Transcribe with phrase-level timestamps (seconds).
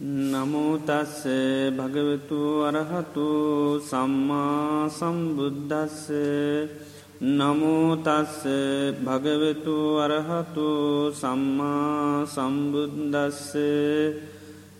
[0.00, 1.26] නමුතස්ස
[1.70, 6.10] භගවතු අරහතු සම්මා සම්බුද්ධස්ස
[7.22, 8.42] නමුතස්ස
[9.00, 13.54] භගවතු අරහතු සම්මා සම්බුද්දස්ස.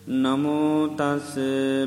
[0.07, 1.39] නමුතස්ස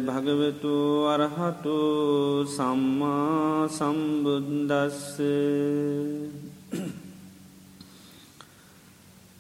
[0.02, 5.22] භගවතු අරහතු සම්මා සම්බුද්දස්ස.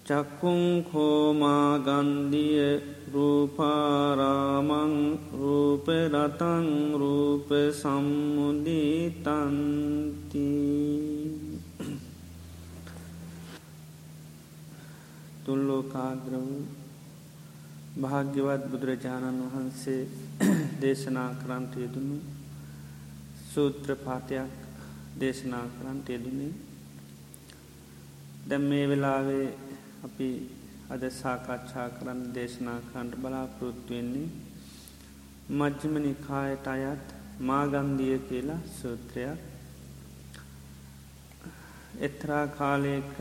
[0.06, 4.94] චක්කුං කෝමාගන්දිය රූපාරාමං
[5.34, 9.28] රූපරතං රූප සම්මුදිතන්ති
[15.46, 16.50] තුල්ලෝකාග්‍රම
[18.02, 20.02] භාග්‍යවත් බුදුරජාණන් වහන්සේ
[20.82, 22.18] දේශනා කරන්ට යෙදුණු
[23.52, 24.54] සූත්‍ර පාටයක්
[25.20, 26.54] දේශනා කරන්ට යෙදුණේ.
[28.50, 29.48] දැම් මේ වෙලාවේ
[30.04, 30.30] අපි
[30.88, 34.30] අද සාකච්ඡා කරන්න දේශනා කණ්ඩ බලාපොරොත්තුවෙන්නේ
[35.52, 37.08] මජ්්‍යම නිකායට අයත්
[37.42, 39.40] මාගන්දිය කියලා සූත්‍රයක්
[42.00, 43.14] එත්‍රා කාලයක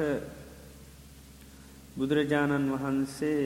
[1.96, 3.42] බුදුරජාණන් වහන්සේ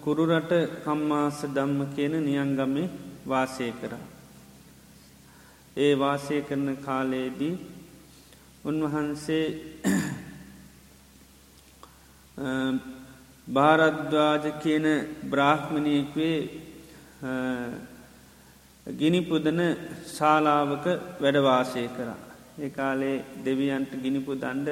[0.00, 2.92] කුරුරට කම්මාස දම්ම කියන නියංගමේ
[3.26, 4.06] වාසය කරා.
[5.76, 7.54] ඒ වාසය කරන කාලයේදී
[8.64, 9.46] උන්වහන්සේ
[13.48, 14.86] භාරද්වාජ කියන
[15.24, 16.38] බ්‍රාහ්මණයෙක්වේ
[18.86, 19.60] ගිනිපුදන
[20.08, 20.86] ශාලාවක
[21.20, 22.16] වැඩවාසය කරා.
[22.58, 24.68] ඒ කාලේ දෙවියන්ට ගිනිපු දණ්ඩ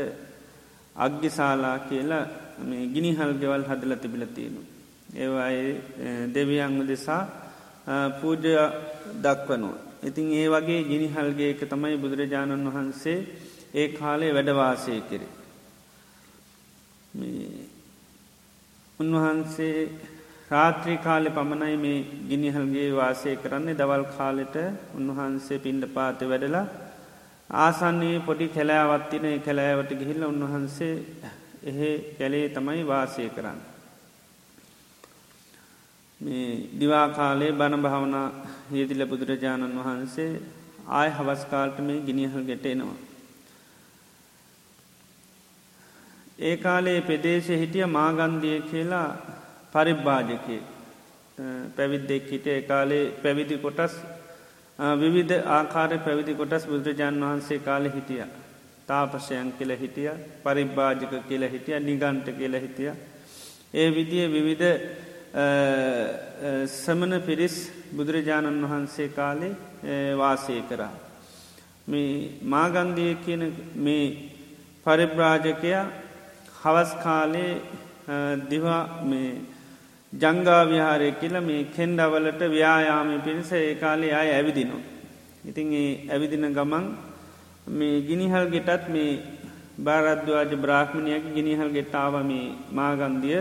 [0.96, 2.26] අග්ගිශාලා කියලා
[2.60, 4.60] මේ ගිනිහල් ගෙවල් හදල තිබිල තියෙනු.
[5.14, 5.70] ඒවායි
[6.34, 7.22] දෙවියන්ම දෙසා
[8.12, 8.44] පූජ
[9.18, 9.78] දක්වනවා.
[10.02, 13.18] ඉතින් ඒ වගේ ගිනිහල්ගේක තමයි බුදුරජාණන් වහන්සේ
[13.74, 15.41] ඒ කාලේ වැඩවාසය කෙරේ.
[19.02, 19.76] උන්වහන්සේ
[20.50, 24.56] රාත්‍රී කාලෙ පමණයි මේ ගිනිහල්ගේ වාසය කරන්නේ දවල් කාලෙට
[24.94, 26.66] උන්වහන්සේ පින්ඩ පාත වැඩලා
[27.58, 30.94] ආසන්නේ පොඩි කැලෑවත්තින කැලෑවට ගිහිල්ල උන්වහන්සේ
[31.64, 33.60] එහෙ කැලේ තමයි වාසය කරන්න.
[36.20, 36.48] මේ
[36.80, 38.26] දිවාකාලේ බණ භාවනා
[38.70, 40.32] හිදිල බුදුරජාණන් වහන්සේ
[40.90, 42.98] ආය හවස්කාල්ට මේ ගිනිහල් ගෙටෙනවා.
[46.42, 49.08] ඒ කාලේ පෙදේශය හිටිය මාගන්දිය කියලා
[49.72, 50.58] පරිබ්භාජකය
[51.76, 53.94] පැවිද්දෙක් හිට ඒ කාලේ පැවිදි කොටස්
[54.78, 58.24] විවිධ ආකාර පැවිදි කොටස් බුදුරජාන් වහන්සේ කාලෙ හිටිය.
[58.88, 60.10] තාපසයන් කියල හිටිය
[60.42, 62.92] පරිබ්භාජක කියල හිටිය නිගන්ට කියල හිටිය.
[63.74, 64.66] ඒ විදිය විවිධ
[66.74, 67.56] සමන පිරිස්
[67.92, 69.54] බුදුරජාණන් වහන්සේ කාලේ
[70.14, 70.92] වාසය කරා.
[71.86, 73.42] මේ මාගන්දිය කියන
[73.76, 74.06] මේ
[74.86, 76.01] පරිබ්‍රාජකයා
[76.62, 77.52] හවස් කාලේ
[78.50, 79.30] දිවා මේ
[80.12, 84.82] ජංගාවිහාරය කියල මේ කෙන්ඩවලට ව්‍යයාමය පිණිස ඒ කාලේ අය ඇවිදිනවා.
[85.44, 86.86] ඉතින් ඒ ඇවිදින ගමන්
[87.70, 89.12] මේ ගිනිහල් ගෙටත් මේ
[89.78, 93.40] භාරද්වාජ බ්‍රාහ්මණයක ගිනිහල් ගෙටාව මේ මාගන්දිය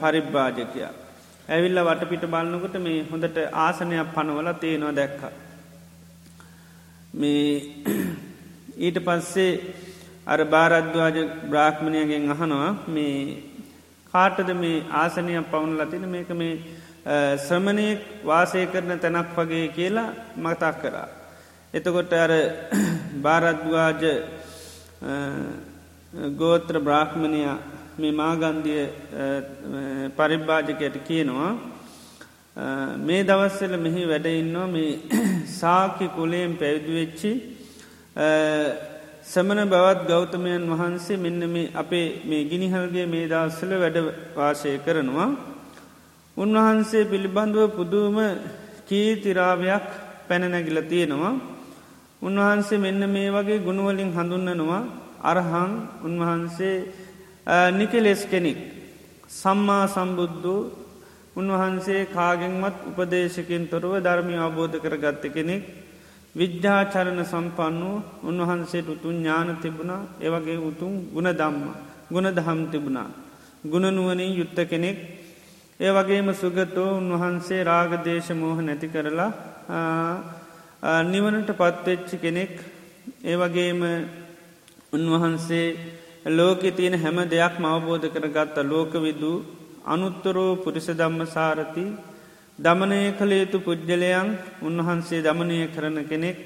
[0.00, 0.92] පරිබ්භාජකයා.
[1.48, 5.20] ඇවිල්ල වටපිට බලන්නකොට මේ හොඳට ආසනයක් පනවල තියෙනවා දැක්ක.
[7.14, 7.50] මේ
[8.78, 9.52] ඊට පස්සේ
[10.28, 13.14] අර භාරද්වාජ බ්‍රාහ්මණයගෙන් අහනවා මේ
[14.14, 16.54] කාටද මේ ආසනයක් පවුණු ලතින මේක මේ
[17.38, 21.08] ශ්‍රමණයෙක් වාසය කරන තැනක් වගේ කියලා මතක් කරා.
[21.74, 22.32] එතකොට අර
[23.24, 24.02] භාරද්වාජ
[26.36, 27.40] ගෝත්‍ර බ්‍රාහ්මණය
[27.98, 28.84] මේ මාගන්දිය
[30.14, 31.52] පරිභ්භාජකයට කියනවා
[33.02, 34.92] මේ දවස්සල මෙහි වැඩඉන්නවා මේ
[35.60, 37.32] සාකි කුලයෙන් පැවිදිවෙච්චි
[39.24, 45.28] සමන බවත් ගෞතමයන් වහන්සේ මෙන්න මේ අපේ මේ ගිනිහල්ගේ මේ දස්සල වැඩවාශය කරනවා.
[46.36, 48.16] උන්වහන්සේ පිළිබඳුව පුදුම
[48.88, 49.86] කීතිරාවයක්
[50.28, 51.34] පැනනැගිල තියෙනවා.
[52.22, 54.82] උන්වහන්සේ මෙන්න මේ වගේ ගුණුවලින් හඳුන්නනවා
[55.22, 56.76] අරහං උන්වහන්සේ
[57.72, 58.58] නිකලෙස් කෙනෙක්.
[59.32, 60.60] සම්මා සම්බුද්ධූ
[61.36, 65.62] උන්වහන්සේ කාගෙන්මත් උපදේශකින් තොරව ධර්මි අවබෝධ කර ගත්ත කෙනෙක්
[66.38, 70.02] විද්‍යාචරණ සම්පන්න වූ උන්වහන්සේට උතුන් ඥාන තිබුණා.
[70.18, 71.62] ඒවගේ උතුම් ගුණ දම්ම
[72.08, 73.08] ගුණ දහම් තිබුණා.
[73.64, 74.98] ගුණනුවනින් යුත්ත කෙනෙක්.
[75.80, 79.30] ඒ වගේම සුගතෝ උන්වහන්සේ රාගදේශ මෝහ නැති කරලා
[81.04, 82.54] නිවනට පත්වෙච්චි කෙනෙක්.
[83.22, 83.80] ඒ වගේම
[84.90, 85.66] උන්වහන්සේ
[86.28, 89.44] ලෝකෙ තියෙන හැම දෙයක් මවබෝධ කරගත්ත ලෝකවිදූ
[89.86, 91.84] අනුත්තරෝ පුරිස දම්ම සාරති
[92.58, 94.28] දමනය කළ යුතු පුද්ගලයන්
[94.60, 96.38] උන්වහන්සේ දමනය කරන කෙනෙක්.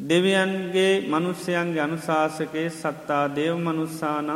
[0.00, 4.30] දෙවියන්ගේ මනුස්්‍යයන්ගේ අනුශාසකයේ සත්තා දේව මනුස්සානං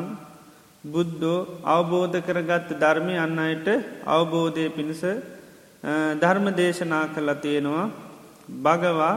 [0.84, 3.68] බුද්ධෝ අවබෝධ කරගත්ත ධර්මය අන්න අයට
[4.06, 5.02] අවබෝධය පිණිස
[6.18, 7.86] ධර්ම දේශනා කළා තියෙනවා.
[8.58, 9.14] භගවා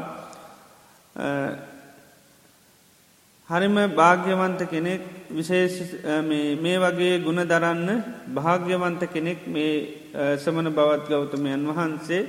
[3.50, 5.02] හරිම භාග්‍යවන්ත කෙනෙක්
[5.32, 5.78] විශේෂ
[6.62, 7.90] මේ වගේ ගුණ දරන්න
[8.32, 10.05] භාග්‍යවන්ත කෙනෙක් මේ
[10.38, 12.24] සමන බවත් ගෞතමයන් වහන්සේ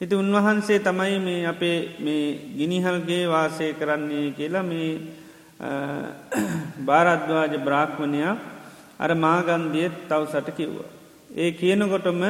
[0.00, 4.90] ඉති උන්වහන්සේ තමයි මේ අපේ මේ ගිනිහල්ගේ වාසය කරන්නේ කියලා මේ
[6.80, 8.34] භාරද්වාජ බ්‍රාක්්මණයා
[8.98, 10.90] අර මාගන්දියත් තව සට කිව්වා.
[11.34, 12.22] ඒ කියනකොටම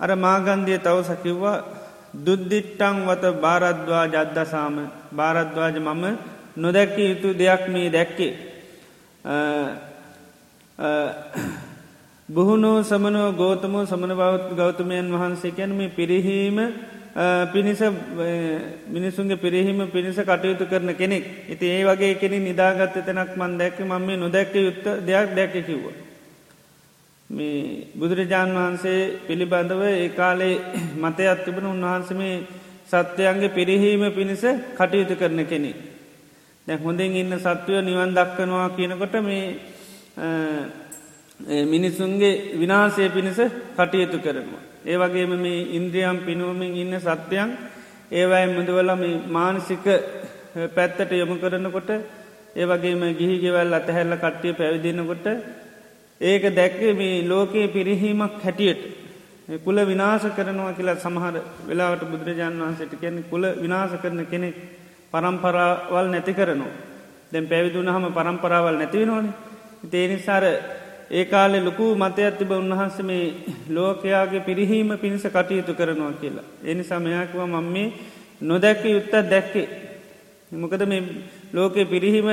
[0.00, 1.64] අර මාගන්දිය තව සකිව්වා
[2.16, 4.76] දුද්දිට්ටං වත භාරද්වා ජද්දසාම
[5.12, 6.04] භාරද්වාජ මම
[6.56, 8.32] නොදැක්ක යුතු දෙයක් මේ දැක්කේ.
[12.28, 16.56] බුහුණෝ සමනෝ ගෝතමෝ සමන බවත් ගෞතමයන් වහන්සේ කැන මේ පිරිහීම
[17.52, 17.80] පිණිස
[18.88, 24.02] මිනිසුන්ගේ පිරිහිම පිණිස කටයුතු කරන කෙනෙක් ඉති ඒ වගේ කෙනෙ නිදාගත්ත තැනක් මන් දැක්ක මම
[24.02, 25.84] මේ නොදැක්ක යුත්ත දෙයක් දැක්ක කිව්ව.
[27.30, 30.56] මේ බුදුරජාණන් වහන්සේ පිළිබඳව ඒ කාලේ
[31.02, 32.42] මතයක් තිබෙන උන්වහන්ස මේ
[32.86, 34.42] සත්‍යයන්ගේ පිරිහීම පිණිස
[34.74, 35.72] කටයුතු කරන කෙනෙ.
[36.66, 39.46] දැ හොඳින් ඉන්න සත්වය නිවන් දක්කනවා කියනකොට මේ
[41.40, 43.38] මිනිසුන්ගේ විනාසය පිණිස
[43.76, 44.62] කටයුතු කරනවා.
[44.84, 47.50] ඒ වගේම මේ ඉන්ද්‍රියම් පිනුවමින් ඉන්න සත්‍යයන්
[48.10, 49.84] ඒවයි මුදවලම මානසික
[50.74, 51.90] පැත්තට යොමු කරනකොට
[52.54, 55.26] ඒ වගේම ගිහිගෙවල් අතහැල්ල කට්ටිය පැවිදිනකොට
[56.20, 58.82] ඒක දැක්ක මේ ලෝකයේ පිරිහීමක් හැටියට.
[59.58, 64.56] කුල විනාස කරනවා කියලා සමහර වෙලාවට බුදුරජාණන් වහන්සට කියන්නේ කුල විනාස කරන කෙනෙක්
[65.12, 66.72] පරම්පරාවල් නැති කරනවා.
[67.30, 69.34] දැන් පැවිදුන හම පරම්පරාවල් නැතිවෙනවානේ
[69.84, 70.44] තේනිසාර
[71.10, 73.34] ඒ කාලෙ ලොකු මතයක් තිබ උන්වහන්ස මේ
[73.70, 76.44] ලෝකයාගේ පිරිහීම පිණිස කටයුතු කරනවා කියලා.
[76.64, 77.92] එනි සමයක්ව මම මේ
[78.42, 79.68] නොදැක්ක යුත්තත් දැක්කේ.
[80.52, 81.02] මොකද මේ
[81.52, 82.28] ලෝකෙ පිරිහීම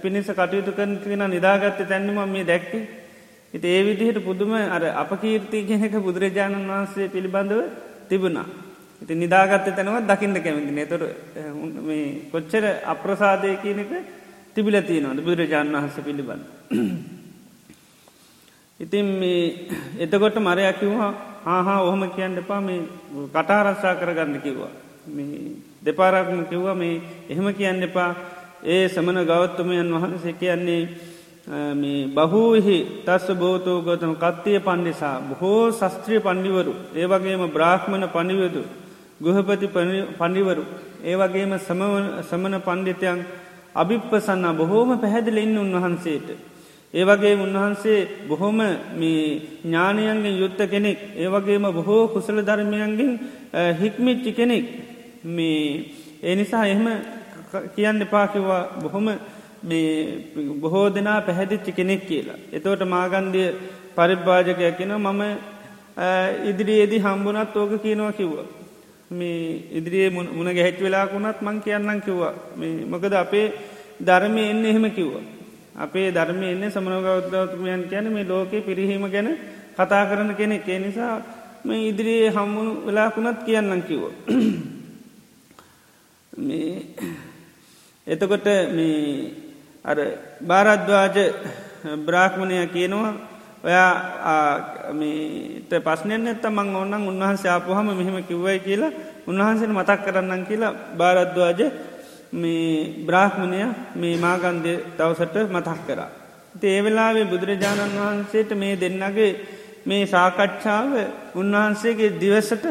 [0.00, 2.88] පිණිස කටයුතු කරන නිදාගත්ත තැන්නම මේ දැක්කේ.
[3.54, 7.60] ඉති ඒ විදිහට පුදුම අර අප කීර්ති කෙනෙක බුදුරජාණන් වහන්සේ පිළිබඳව
[8.08, 8.46] තිබුණා.
[9.02, 11.02] ඉති නිදාගත්ත තැනවත් දකින්න කැමති නතොර
[11.82, 13.92] මේ කොච්චර අප්‍රසාදය කියනක
[14.54, 16.42] තිබිලතියනවද බුදුරජාණන් වහන්ස පිළිබඳ.
[18.80, 19.68] ඉතින් මේ
[19.98, 21.12] එතකොට මරයක් කිව්වා
[21.46, 22.80] ආහා ඔහොම කියන්න එපා මේ
[23.28, 24.72] කටාරස්සා කරගන්න කිව්වා.
[25.80, 28.10] දෙපාරක්ම කිව්වා මේ එහෙම කියන්න එපා
[28.64, 30.82] ඒ සමන ගෞත්තමයන් වහන්සේ කියන්නේ
[31.74, 38.62] මේ බහූහි තස්ස බෝතෝ ගොතම කත්තිය පණ්ඩිසා බොහෝ ශස්ත්‍රිය පණ්ඩිවරු ඒ වගේම බ්‍රාහ්මණ පණිවදු
[39.20, 39.68] ගෘහපති
[40.18, 40.64] පණිවරු
[41.04, 41.52] ඒ වගේම
[42.22, 43.20] සමන පණ්ඩිතයන්
[43.74, 46.28] අභිප්පසන්න බොහෝම පැහැදිලිඉන්න උන්වහන්සේට
[46.94, 48.58] ඒවගේ උන්වහන්සේ බොහොම
[48.94, 49.22] මේ
[49.64, 53.12] ඥානයන්ගෙන් යුත්ත කෙනෙක් ඒවගේම බොහෝ කුසල ධර්මයන්ගෙන්
[53.74, 54.64] හික්මිච්චි කෙනෙක්
[55.26, 55.90] මේ
[56.22, 56.86] ඒ නිසා එහෙම
[57.74, 59.06] කියන්න එපාකිවා බොහොම
[60.60, 62.38] බොහෝ දෙනා පැහැදිච්චි කෙනෙක් කියලා.
[62.52, 63.48] එතෝට මාගන්දිය
[63.96, 65.22] පරිභ්භාජකය කෙන මම
[66.44, 68.48] ඉදිරියේදී හම්බුනත් ඕක කියනවා කිව්වා.
[69.10, 69.38] මේ
[69.72, 72.34] ඉදිරියේ මුණ ගැහැච් වෙලාකුණත් මං කියන්නම් කිව්වා
[72.88, 73.46] මොකද අපේ
[74.00, 75.24] ධර්මය එන්න එහෙම කිව්වා.
[75.74, 79.28] අපේ ධර්මය එන්නේ සමනගෞද්‍රවතුමයන් කියන මේ ලෝකෙ පිරිහීම ගැන
[79.74, 81.14] කතා කරන කෙනෙක් ඒ නිසා
[81.64, 84.04] මේ ඉදිරියේ හම්මුණු වෙලාකුණත් කියන්නම් කිව්ව.
[88.06, 89.32] එතකොට මේ
[89.84, 89.98] අර
[90.40, 91.16] භාරද්වාජ
[91.98, 93.12] බ්‍රාහ්මණය කියනවා
[93.64, 93.92] ඔයා
[95.80, 98.92] පස්නයෙන් ඇත මං ඔන්නන් උන්වහන්සේ ආපුහම මෙහෙම කිව්වයි කියලා
[99.26, 101.60] උන්වහන්සේන මතක් කරන්නම් කියලා භාරද්වාජ
[102.34, 103.60] මේ බ්‍රාහ්මණය
[103.94, 106.10] මේ මාගන්දය දවසට මතක් කරා.
[106.64, 109.30] ඒ වෙලාවේ බුදුරජාණන් වහන්සේට මේ දෙන්නගේ
[109.86, 110.90] මේ සාකච්ඡාව
[111.34, 112.64] උන්වහන්සේගේ දිවසට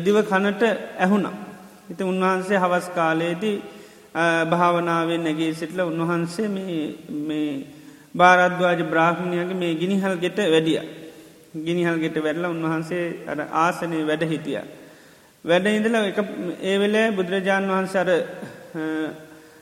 [0.00, 0.62] දිව කනට
[0.98, 1.36] ඇහුණා.
[1.90, 3.56] ඉති උන්වහන්සේ හවස් කාලයේදී
[4.50, 7.66] භාවනාවෙන් නැගේ සිටල උන්වහන්සේ මේ
[8.14, 10.80] භාරද්වාජ බ්‍රාහ්මණයගේ මේ ගිනිහල් ගෙට වැඩිය.
[11.58, 14.66] ගිනිහල් ගෙට වැඩල උන්වහන්සේ අර ආසනය වැඩ හිටියා.
[15.46, 16.18] වැඩ ඉඳල එක
[16.62, 18.08] ඒ වෙලෑ බුදුරජාණන් වහන්සර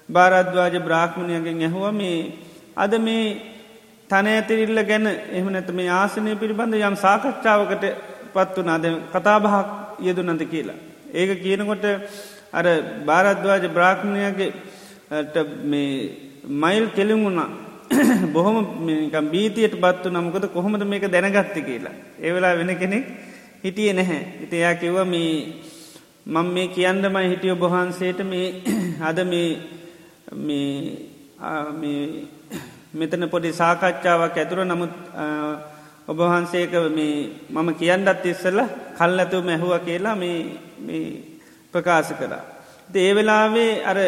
[0.08, 2.18] භාරද්වාජ බ්‍රාහ්මණයගෙන් ඇහුව මේ
[2.76, 3.26] අද මේ
[4.10, 7.84] තන ඇතිරිල්ල ගැන එහම නැත මේ ආසනය පිළිබඳ යම් සාකච්ඡාවකට
[8.34, 9.68] පත් වනාද කතාබහක්
[10.00, 10.78] යෙදු නද කියලා.
[11.12, 11.84] ඒක කියනකොට
[12.52, 12.66] අර
[13.04, 14.50] භාරද්වාජ බ්‍රාහ්මණයගේ
[16.56, 17.50] මයිල් කෙලිම් වුණා
[18.34, 18.56] බොහොම
[19.30, 21.94] බීතියට බත්තු නමුකද කොහොමද මේක දැනගත්ත කියලා.
[22.18, 23.04] ඒවෙලා වෙන කෙනෙක්
[23.64, 24.20] හිටිය නැහැ.
[24.44, 25.30] ඉතියා කිව්ව මේ
[26.26, 28.62] මං මේ කියන්නමයි හිටිය ඔබහන්සේට මේ
[29.00, 29.18] අද
[32.94, 34.92] මෙතන පොඩි සාකච්ඡාවක් ඇතුර නමුත්
[36.06, 36.72] ඔබහන්සේක
[37.50, 38.58] මම කියන්නත් ඉස්සල
[38.94, 41.04] කල් ඇතුව මැහුව කියලා මේ
[41.74, 42.42] ප්‍රකාශ කරා.
[42.98, 43.98] ඒ වෙලාවේ අර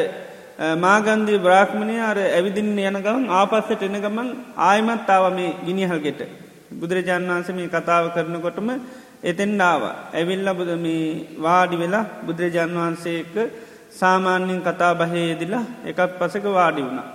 [0.79, 4.29] මාගන්දී බ්‍රාහ්මණය අර ඇවිදින්න යන ගමන් ආපස්සට එන ගමන්
[4.63, 6.21] ආයමත් ආව මේ ගිනිහල්ගෙට
[6.73, 8.69] බුදුරජාණන් වන්ස මේ කතාව කරනකොටම
[9.23, 9.83] එතෙන් ඩාව
[10.13, 13.35] ඇවිල්ල බුද මේ වාඩි වෙලා බුදුරජාණන් වහන්සේක
[13.91, 17.09] සාමාන්‍යින් කතා බහේදිලා එකත් පසක වාඩි වුණා.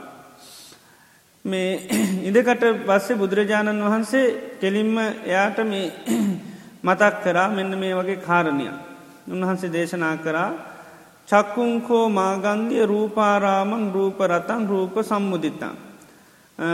[1.45, 1.69] මේ
[2.29, 5.93] ඉදකට පස්සේ බුදුරජාණන් වහන්සේ කෙලින්ම එයාට මේ
[6.85, 8.65] මතක් කරා මෙන්න මේ වගේ කාරණය.
[9.27, 10.51] උන්වහන්සේ දේශනා කරා
[11.27, 15.75] චක්කුංකෝ මාගන්දිය රූපාරාමං රූපරතන් රූප සම්මුදිතන්.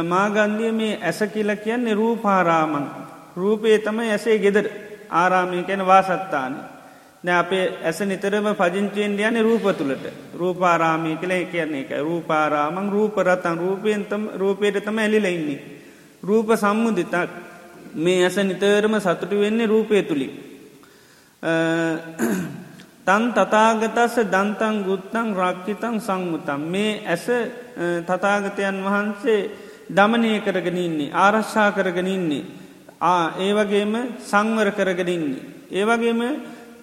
[0.06, 2.86] මාගන්දිය මේ ඇස කියල කියන්නේ රූපාරාමං
[3.36, 6.54] රූපේ තම ඇසේ ගෙදර ආරාමය කැන වාසත්තාන.
[7.24, 14.24] න අපේ ඇස නිතරම පජංචයෙන් යන රූප තුළට රූපාරාමය කළ කියන්නේ එක රූපාරාමං රූපරතන් රූපයන්තම
[14.36, 15.60] රූපයට තම ඇලිලඉන්නේ.
[16.24, 17.30] රූප සම්මුදිතක්
[17.96, 20.30] මේ ඇස නිතරම සතුටු වෙන්නේ රූපය තුළි.
[23.08, 27.26] තන් තතාගතස දන්තන් ගුත්තං රක්කිතං සංමුතම් මේ ඇස
[28.06, 29.42] තතාගතයන් වහන්සේ
[29.90, 32.44] දමනය කරගෙනන්නේ ආරශ්ා කරගෙනන්නේ
[33.02, 35.44] ආ ඒ වගේම සංවර කරගෙනන්නේ.
[35.72, 36.22] ඒවගේම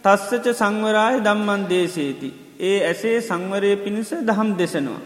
[0.03, 2.29] තස්සච සංවරාය දම්මන් දේශේති.
[2.61, 5.01] ඒ ඇසේ සංවරය පිණිස දහම් දෙසනවා.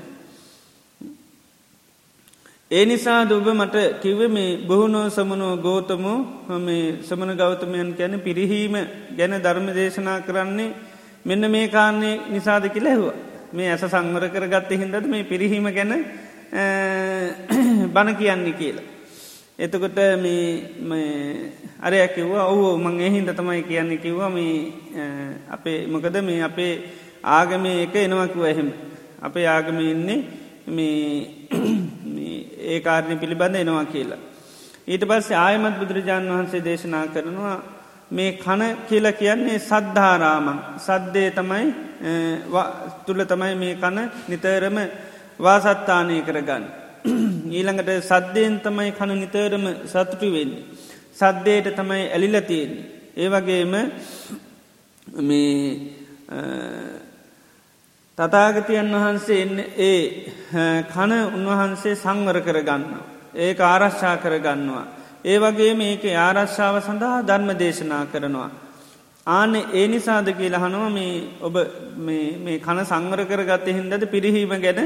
[2.71, 6.19] ඒ නිසා දුබ මට කිව මේ බොහුණෝ සමනෝ ගෝතමෝ
[6.59, 8.75] මේ සමන ගෞතමයන් ගැන පිරිහීම
[9.17, 10.75] ගැන ධර්ම දේශනා කරන්නේ
[11.25, 13.17] මෙන්න මේ කාන්නේ නිසාද කියල ඇහවා
[13.53, 15.93] මේ ඇස සංවර කරගත්ත හින්දද මේ පිරිහීම ගැන
[17.89, 18.98] බණ කියන්නේ කියලා.
[19.59, 24.55] එතකොට මේ අරය කිව්වා ඔහු මං එහින්ද තමයි කියන්නේ කිව්වා මේ
[25.51, 26.73] අපේ මොකද මේ අපේ
[27.29, 28.71] ආගමේ එක එනවකිව එහෙම
[29.21, 30.19] අපේ ආගම ඉන්නේ
[30.69, 31.27] මේ
[32.65, 34.21] ඒ කාරණය පිළිබඳ එනවා කියලා.
[34.89, 37.59] ඊට පස්සේ ආයමත් බුදුරජාණන් වහන්සේ දේශනා කරනවා
[38.11, 41.67] මේ කන කියල කියන්නේ සද්ධාරාමං සද්දේ තමයි
[43.07, 43.99] තුළ තමයි මේ කන
[44.29, 44.79] නිතරම
[45.41, 46.78] වාසත්තානය කරගන්න.
[47.51, 50.65] ඊළඟට සද්ධයෙන් තමයි කන නිතරම සතුටු වෙන්නේ.
[51.15, 52.85] සද්දයට තමයි ඇලිලතියෙන්නේ.
[53.17, 53.73] ඒ වගේම
[55.21, 55.63] මේ
[58.19, 59.99] තතාගතයන් වහන්සේ එන්න ඒ
[60.85, 62.85] කන උන්වහන්සේ සංවර කරගන්න.
[63.37, 64.87] ඒක ආරශ්ා කරගන්නවා.
[65.25, 68.51] ඒ වගේ මේක ආරශ්ාව සඳහා ධර්ම දේශනා කරනවා.
[69.27, 71.57] ආන ඒ නිසාද කියලා හනුව මේ ඔබ
[71.99, 74.81] මේ කන සංවර කරගත්ත හින්දද පිරිහීම ගැන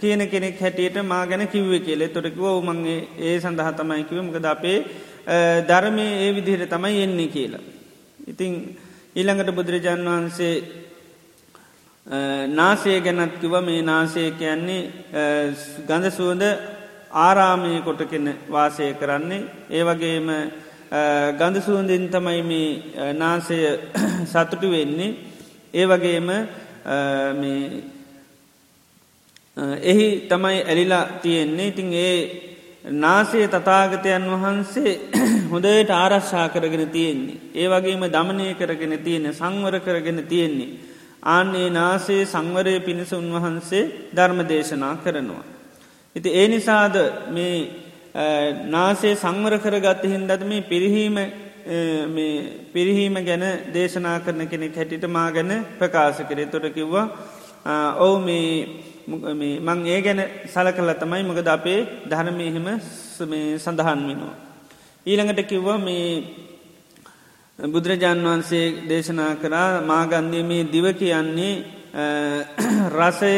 [0.00, 2.08] කියන කෙනෙක් හැටියට මා ගැන කිව්ව කියලෙ.
[2.08, 4.84] තොරකිව උමන්ගේ ඒ සඳහ තමයි කිවමකද අපේ
[5.62, 7.60] ධර්මය ඒ විදිහට තමයි එන්නේ කියලා.
[8.26, 8.76] ඉතිං
[9.14, 10.54] ඊළඟට බුදුරජාණන් වහන්සේ
[12.48, 14.90] නාසය ගැනත් කිව මේ නාසය කියන්නේ
[15.86, 16.42] ගඳ සුවද
[17.12, 19.46] ආරාමය කොටකෙන වාසය කරන්නේ.
[19.70, 20.28] ඒ වගේම
[21.32, 23.56] ගඳ සුවන්දින් තමයි මේ නාසය
[24.26, 25.16] සතුටු වෙන්නේ.
[25.74, 26.28] ඒ වගේම
[29.56, 32.16] එහි තමයි ඇලිලා තියෙන්නේ ඉතින් ඒ
[32.84, 34.92] නාසේ තතාගතයන් වහන්සේ
[35.50, 37.40] හොඳට ආරශ්ා කරගෙන තියෙන්නේ.
[37.54, 40.70] ඒ වගේම දමනය කරගෙන තියෙන සංවර කරගෙන තියෙන්නේ.
[41.24, 45.44] ආන්නේ නාසේ සංවරය පිණිස උන්වහන්සේ ධර්ම දේශනා කරනවා.
[46.16, 46.96] ඉති ඒ නිසාද
[47.30, 47.56] මේ
[48.68, 51.16] නාසේ සංවර කරගත්ත හින්දද මේ පිරිහීම
[52.72, 57.06] පිරිහීම ගැන දේශනා කරන කෙනෙක් හැටිට මා ගැන ප්‍රකාශ කරේ තොට කිව්වා
[57.98, 62.66] ඔවු මේ මං ඒ ගැන සල කල තමයි මකද අපේ ධර්මයහෙම
[63.58, 64.34] සඳහන් වෙනවා.
[65.06, 66.06] ඊළඟට කිව්ව මේ
[67.58, 71.54] බුදුරජාන් වහන්සේ දේශනා කරා මාගන්ධය මේ දිව කියන්නේ
[72.90, 73.34] රසය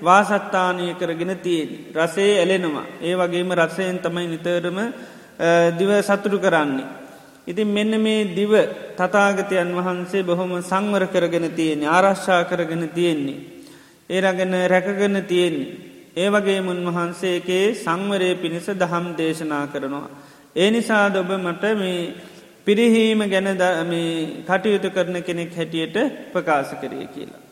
[0.00, 1.70] වාසත්තානය කරගෙන තියෙන්.
[1.94, 2.86] රසේ ඇලෙනවා.
[3.02, 4.78] ඒ වගේම රසයෙන් තමයි නිතරම
[5.78, 6.86] දිව සතුරු කරන්නේ.
[7.46, 8.52] ඉතින් මෙන්න මේ දිව
[8.94, 13.57] තතාගතයන් වහන්සේ බොහොම සංවර කරගෙන තියෙන්නේ ආරශ්ා කරගෙන තියෙන්නේ.
[14.10, 15.68] ඒරගෙන රැකගෙන තියෙන්නේ.
[16.16, 20.08] ඒ වගේ මුන් වහන්සේගේ සංවරය පිණිස දහම් දේශනා කරනවා.
[20.56, 22.14] ඒ නිසා දොබ මට මේ
[22.66, 23.48] පිරිහීම ගැන
[24.46, 25.96] කටයුතු කරන කෙනෙක් හැටියට
[26.32, 27.42] ප්‍රකාශ කරය කියලා.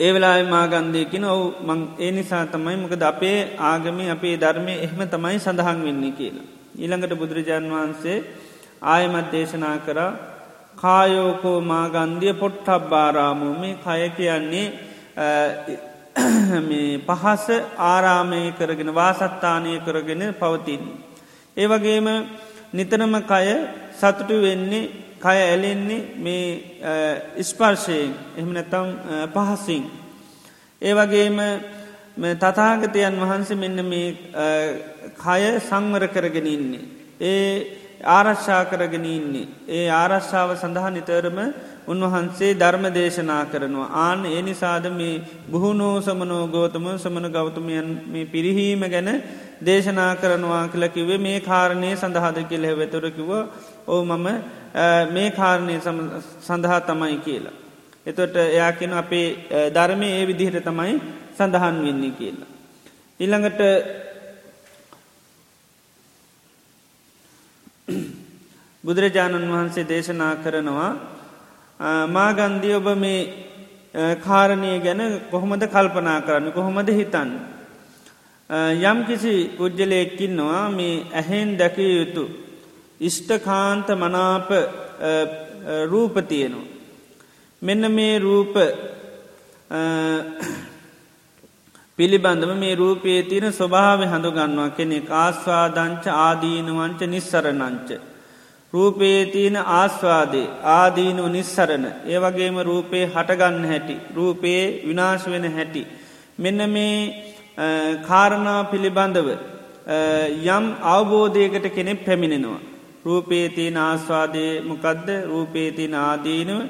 [0.00, 5.38] ඒ වෙලා මාගන්දයකින ඔවු මං ඒ නිසා තමයි මොකද අපේ ආගම අපේ ධර්මය එහෙම තමයි
[5.38, 6.46] සඳහන් වෙන්නේ කියලා.
[6.78, 8.18] ඊළඟට බුදුරජාණන් වහන්සේ
[8.84, 9.98] ආයමත් දේශනා කර
[10.78, 14.66] කායෝකෝ මාගන්දිය පොට්ටබ් බාරාමෝ මේ කය කියන්නේ
[17.08, 17.46] පහස
[17.86, 20.82] ආරාමය කරගෙන වාසත්තානය කරගෙන පවතින්.
[21.56, 22.06] ඒ වගේම
[22.72, 23.46] නිතනම කය
[23.92, 28.88] සතුටු වෙන්නේ කය ඇලෙන්නේ මේ ස්පර්ශයෙන් එහම නැතම්
[29.34, 29.84] පහසින්.
[30.82, 31.38] ඒ වගේම
[32.36, 34.08] තතාගතයන් වහන්සේ මෙන්න මේ
[35.16, 36.84] කය සංවර කරගෙන ඉන්නේ.
[37.22, 39.48] ඒ ආරශ්ා කරගෙන ඉන්නේ.
[39.68, 41.38] ඒ ආරශ්ාව සඳහා නිතරම
[41.86, 43.88] උන්වහන්සේ ධර්ම දේශනා කරනවා.
[43.96, 49.10] ආන ඒ නිසාද මේ බුහුණෝ සමනෝ ගෝතම සමන ගෞතමයන් මේ පිරිහීම ගැන
[49.60, 53.30] දේශනා කරනවා කළ කිවේ මේ කාරණය සඳහාද කියල වෙතුරකිව
[53.86, 54.26] ඕ මම
[55.10, 55.80] මේ කාරණය
[56.40, 57.56] සඳහා තමයි කියලා.
[58.06, 59.26] එතොට එයාකෙන අපේ
[59.70, 60.94] ධර්මය ඒ විදිහට තමයි
[61.36, 62.50] සඳහන් වෙන්නේ කියලා.
[63.20, 63.60] ඉළඟට
[68.88, 70.90] බුදුරජාණන් වහන්සේ දේශනා කරනවා
[72.08, 73.20] මාගන්දී ඔබ මේ
[74.18, 77.30] කාරණය ගැන කොහොමද කල්පනා කරන්න කොහොමද හිතන්න.
[78.82, 82.24] යම් කිසි පුද්ජලයක්කින්නවා මේ ඇහෙන් දැකිය යුතු.
[83.00, 84.48] ඉෂ්ටකාන්ත මනාප
[85.86, 86.66] රූපතියනවා.
[87.62, 88.54] මෙන්න මේ රූප
[91.98, 97.90] පිළිබඳම මේ රූපයේ තියෙන ස්වභාව හඳුගන්නවා කෙනෙ ආස්වාදංච ආදීනවංච නිස්සරණංච.
[98.72, 105.82] රූපයේ තියෙන ආස්වාදේ ආදීනුව නිස්සරණ ඒ වගේම රූපයේ හටගන්න හැටි රූපයේ විනාශ වෙන හැටි.
[106.38, 106.96] මෙන්න මේ
[108.08, 109.28] කාරණා පිළිබඳව
[110.48, 112.60] යම් අවබෝධයකට කෙනෙක් පැමිණෙනවා.
[113.06, 116.60] රූපේ තියෙන ආස්වාදය මොකදද රූපේ තියෙන ආදීනුව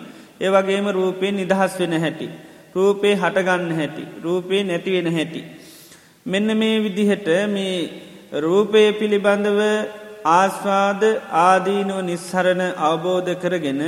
[0.40, 2.28] ඒ වගේම රූපයෙන් නිදහස් වෙන හැටි.
[2.76, 4.04] රූපේ හටගන්න හැටි.
[4.26, 5.40] රූපේ නැතිවෙන හැටි.
[6.26, 7.76] මෙන්න මේ විදිහට මේ
[8.44, 9.60] රූපය පිළිබඳව
[10.24, 13.82] ආස්වාද ආදීනුව නිස්සරණ අවබෝධ කරගෙන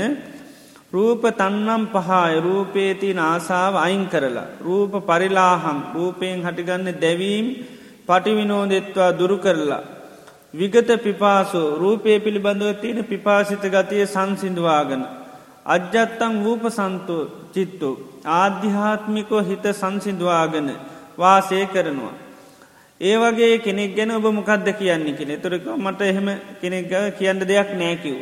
[0.93, 4.49] රූප තන්නම් පහය රූපේතින ආසාාව අයින් කරලා.
[4.61, 7.47] රූප පරිලාහම් රූපයෙන් හටිගන්න දැවීම්
[8.07, 9.83] පටිවිනෝදෙත්වා දුරු කරලා.
[10.55, 15.03] විගත පිපාසෝ රූපය පිළිබඳව තියෙන පිපාසිත ගතිය සංසිින්දවාගන.
[15.67, 17.17] අජ්ජත්තං වූප සන්තු
[17.55, 17.91] චිත්තු
[18.25, 20.69] ආධ්‍යාත්මිකෝ හිත සංසිින්දවාගන
[21.19, 22.30] වාසය කරනවා.
[23.01, 26.29] ඒ වගේ කෙනෙක් ගැන ඔබ මොකක්ද කියන්නේ කෙනෙ තුරක මට එහෙම
[26.61, 28.21] කෙනෙක් කියන්න දෙයක් නෑකිව්ව.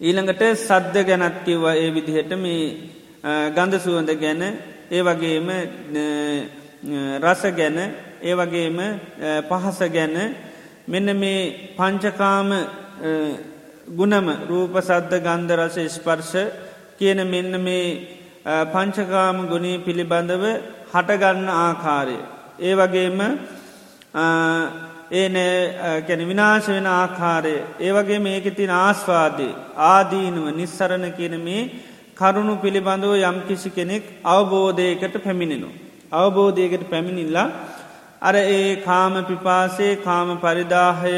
[0.00, 2.64] ඊළඟට සද්ධ ගැනත් කිව්වා ඒ විදිහට මේ
[3.54, 4.42] ගන්ධ සුවඳ ගැන
[4.90, 5.48] ඒ වගේම
[7.22, 7.78] රස ගැන
[8.20, 8.78] ඒ වගේම
[9.48, 10.16] පහස ගැන
[10.88, 12.48] මෙන්න මේ පංචකාම
[13.90, 16.36] ගුණම රූප සද්ධ ගන්ධ රස ස්පර්ශ
[16.98, 17.88] කියන මෙන්න මේ
[18.72, 20.44] පංචකාම ගුණී පිළිබඳව
[20.92, 22.18] හටගන්න ආකාරය.
[22.58, 23.20] ඒ වගේම
[25.12, 25.34] ඒන
[26.06, 29.52] කැන විනාශ වෙන ආකාරය ඒවගේ මේක තින ආස්වාදේ
[29.86, 31.70] ආදීනුව නිස්සරණ කියන මේ
[32.16, 35.68] කරුණු පිළිබඳව යම් කිසි කෙනෙක් අවබෝධයකට පැමිණෙනු.
[36.12, 37.48] අවබෝධයකට පැමිණිල්ලා
[38.22, 41.14] අර ඒ කාම පිපාසේ කාම පරිදාහය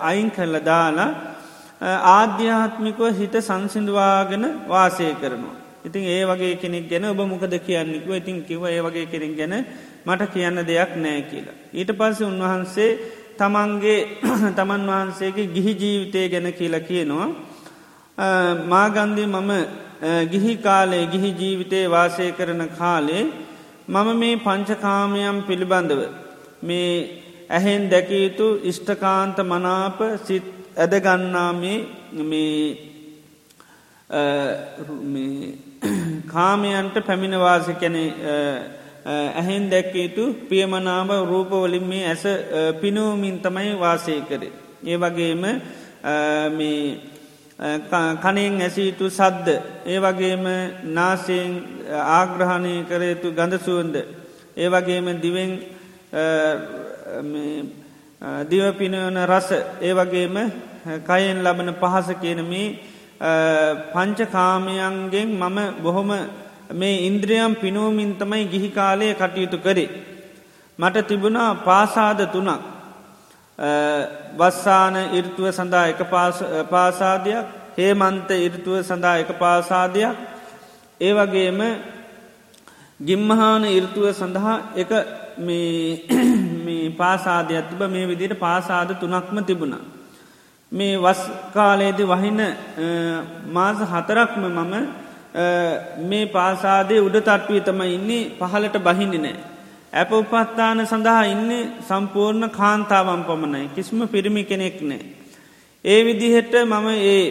[0.00, 1.10] අයින් කරල දාලා
[2.12, 5.56] ආධ්‍යාත්මිකව හිත සංසිින්දවාගෙන වාසය කරනවා.
[5.84, 9.54] ඉතින් ඒ වගේ කෙනෙක් ගැන ඔබ මොකද කියන්නෙකුව ඉතින් කිව ඒ වගේ කෙනෙක් ගැන
[10.06, 11.54] මට කියන්න දෙයක් නෑ කියලා.
[11.72, 12.98] ඊට පස්ස උන්වහන්සේ
[13.38, 14.20] තමන්ගේ
[14.58, 17.28] තමන් වහන්සේගේ ගිහි ජීවිතය ගැන කියලා කියනවා.
[18.66, 19.52] මාගන්දී මම
[20.30, 23.32] ගිහි කාලේ ගිහි ජීවිතය වාසය කරන කාලේ
[23.88, 26.08] මම මේ පංචකාමයම් පිළිබඳව
[26.62, 30.44] මේ ඇහෙන් දැකයුතු ඉෂ්ඨකාන්ත මනාප සිත්
[30.76, 31.88] ඇදගන්නාමේ
[32.24, 32.78] මේ
[36.26, 38.14] කාමයන්ට පැමිණවාස කැනෙ
[39.06, 42.24] ඇහෙන් දැක්කේතු පියමනාව රූපවලින් මේ ඇස
[42.80, 44.52] පිනෝමින් තමයි වාසය කරේ.
[44.84, 45.42] ඒ වගේම
[48.16, 49.48] කනෙන් ඇසීතු සද්ද
[49.86, 50.44] ඒ වගේම
[50.90, 51.52] නාසයෙන්
[52.10, 53.96] ආග්‍රහණය කරයුතු ගඳසුවන්ද
[54.56, 55.52] ඒ වගේම දිවෙන්
[58.44, 60.36] දිවපිනවන රස ඒ වගේම
[61.02, 62.68] කයෙන් ලබන පහස කියනමේ
[63.92, 66.10] පංචකාමයන්ගෙන් මම බොහොම
[66.70, 69.88] මේ ඉන්ද්‍රියම් පිනෝමින් තමයි ගිහි කාලය කටයුතු කරේ.
[70.78, 72.62] මට තිබුණා පාසාද තුනක්
[74.34, 76.00] වස්සාන ඉර්තුව සඳහා එක
[76.70, 80.16] පාසාදයක් හේමන්ත ඉර්තුව සඳහා එක පාසාදයක්
[81.00, 81.60] ඒ වගේම
[83.00, 84.90] ගිම්මහාන ඉර්තුව සඳහා එක
[86.98, 89.84] පාසාදයක් තිබ මේ විදිට පාසාද තුනක්ම තිබුණා.
[90.72, 91.20] මේ වස්
[91.54, 92.40] කාලයේද වහින
[93.48, 95.05] මාස හතරක්ම මම
[96.08, 99.36] මේ පාසාදේ උඩ තට්ටුවේ තම ඉන්නේ පහලට බහින්නේ නෑ.
[99.92, 105.00] ඇප උපත්තාන සඳහා ඉන්නේ සම්පූර්ණ කාන්තාවන් පමණයි කිසිම පිරිමි කෙනෙක් නෑ.
[105.84, 107.24] ඒ විදිහෙට මම ඒ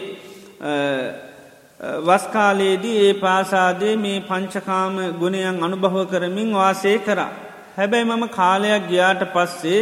[2.01, 7.31] වස්කාලයේදී ඒ පාසාදේ මේ පංචකාම ගුණයන් අනුභව කරමින් වාසය කරා.
[7.77, 9.81] හැබැයි මම කාලයක් ගියාට පස්සේ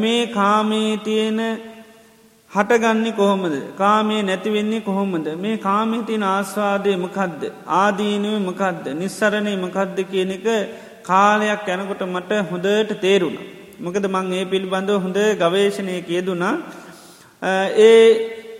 [0.00, 1.40] මේ කාමී තියෙන
[2.54, 7.42] හටගන්නේ කොහොමද කාමය නැතිවෙන්නේ කොහොමද මේ කාමිතින ආස්වාදය මකදද
[7.76, 10.46] ආදීනුව මකදද නිස්සරණය මකද්ද කියන එක
[11.02, 13.36] කාලයක් යැනකොට මට හොඳට තේරුණ.
[13.78, 16.54] මොකද මං ඒ පිළිබඳව හොඳ ගවේශණය කියදුනා
[17.80, 18.06] ඒ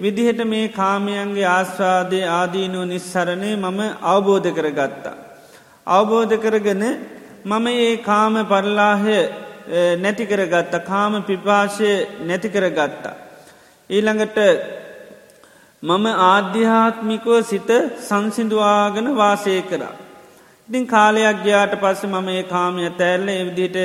[0.00, 5.16] විදිහට මේ කාමයන්ගේ ආශ්වාදය ආදීනෝ නිස්සරණය මම අවබෝධ කර ගත්තා.
[5.88, 6.84] අවබෝධ කරගෙන
[7.44, 9.18] මම ඒ කාම පරලාහය
[9.98, 13.20] නැතිකර ගත්ත කාම පිපාශය නැතිකර ගත්තා.
[13.90, 14.38] ඊළඟට
[15.82, 17.70] මම ආධ්‍යාත්මිකව සිත
[18.00, 19.94] සංසිදුවාගෙන වාසය කරා.
[20.68, 23.76] ඉතින් කාලයක් ගයාට පස්ස මම ඒ කාමය තැල්ල එවිදිට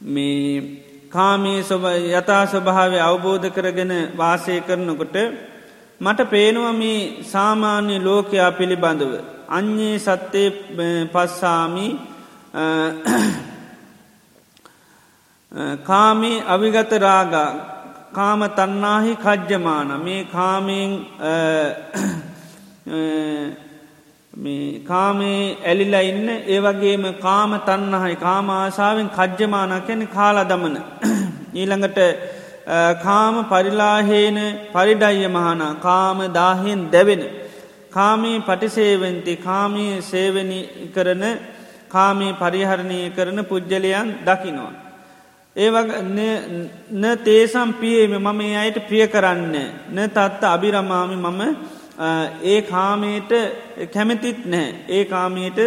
[0.00, 0.54] මේ
[1.10, 1.60] කාමී
[2.12, 5.16] යතා ස්වභාව අවබෝධ කරගෙන වාසය කරනකොට
[6.00, 9.12] මට පේනුවමී සාමාන්‍ය ලෝකයා පිළිබඳව.
[9.48, 10.48] අන්නේ සත්තේ
[11.12, 11.86] පස්සාමි
[15.52, 17.50] කාමී අවිගත රාගා
[18.12, 19.90] කාම තන්නාහි කජ්ජමාන.
[19.98, 20.92] මේ කාමයෙන්
[24.84, 30.76] කාමේ ඇලිලා ඉන්න ඒවගේම කාම තන්නහයි කාමාශාවෙන් කජ්ජමාන කැන කාලා දමන.
[31.54, 31.98] ඊළඟට
[33.02, 34.38] කාම පරිලාහේන
[34.72, 37.22] පරිඩයිය මහන කාම දාහෙන් දැවෙන.
[37.90, 40.60] කාමී පටිසේවෙන්ති කාමී සේවනි
[40.94, 41.24] කරන
[41.88, 44.87] කාමී පරිහරණය කරන පුද්ගලයන් දකිනවා.
[45.58, 49.54] ඒවන තේසම් පියේම මම ඒ අයට ප්‍රිය කරන්න
[49.88, 51.40] න තත්ත අභිරමාමි මම
[52.44, 53.32] ඒ කාමයට
[53.92, 55.58] කැමතිත් නෑ ඒ කාමයට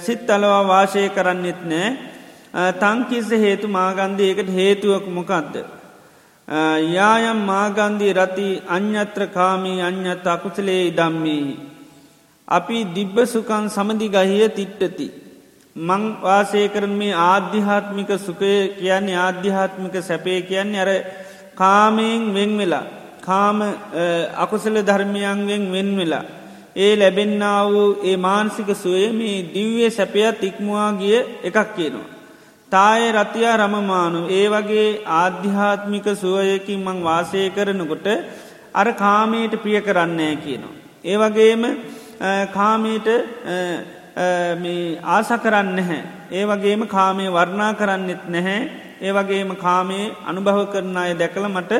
[0.00, 1.90] සිත් අලවා වාශය කරන්නෙත් නෑ
[2.54, 5.54] තංකිස හේතු මාගන්ධය එකට හේතුවක් මොකක්ද.
[6.90, 11.58] යායම් මාගන්ධී රති අන්‍යත්‍ර කාමී අන්‍යත් අකුසලේ දම්මී.
[12.48, 15.06] අපි දිබ්බ සුකන් සමධිගහිය තිට්ටති.
[15.76, 20.90] මං වාසය කරන මේ ආධ්‍යාත්මික සුකය කියන්නේ ආධ්‍යාත්මික සැපේ කියන්නේ අර
[21.54, 22.84] කාමයෙන් වෙන් වෙලා.
[23.22, 23.60] කාම
[24.36, 26.24] අකුසල ධර්මයන්ගෙන් වෙන් වෙලා.
[26.76, 32.10] ඒ ලැබෙන්න්න වූ ඒ මාන්සික සුවේ මේ දිව්වේ සැපයත් ඉක්මවා ගිය එකක් කියනවා.
[32.72, 38.06] තාය රතියා රමමානු ඒ වගේ ආධ්‍යාත්මික සුවයකින් මං වාසය කරනකොට
[38.74, 40.76] අර කාමයට ප්‍රිය කරන්නේ කියනවා.
[41.04, 41.62] ඒ වගේම
[42.52, 43.08] කාමීට
[44.14, 46.02] ආස කරන්න නැහැ.
[46.30, 48.70] ඒ වගේම කාමය වර්ණා කරන්නෙත් නැහැ.
[49.00, 51.72] ඒ වගේම කාමේ අනුභව කරන අය දැකළ මට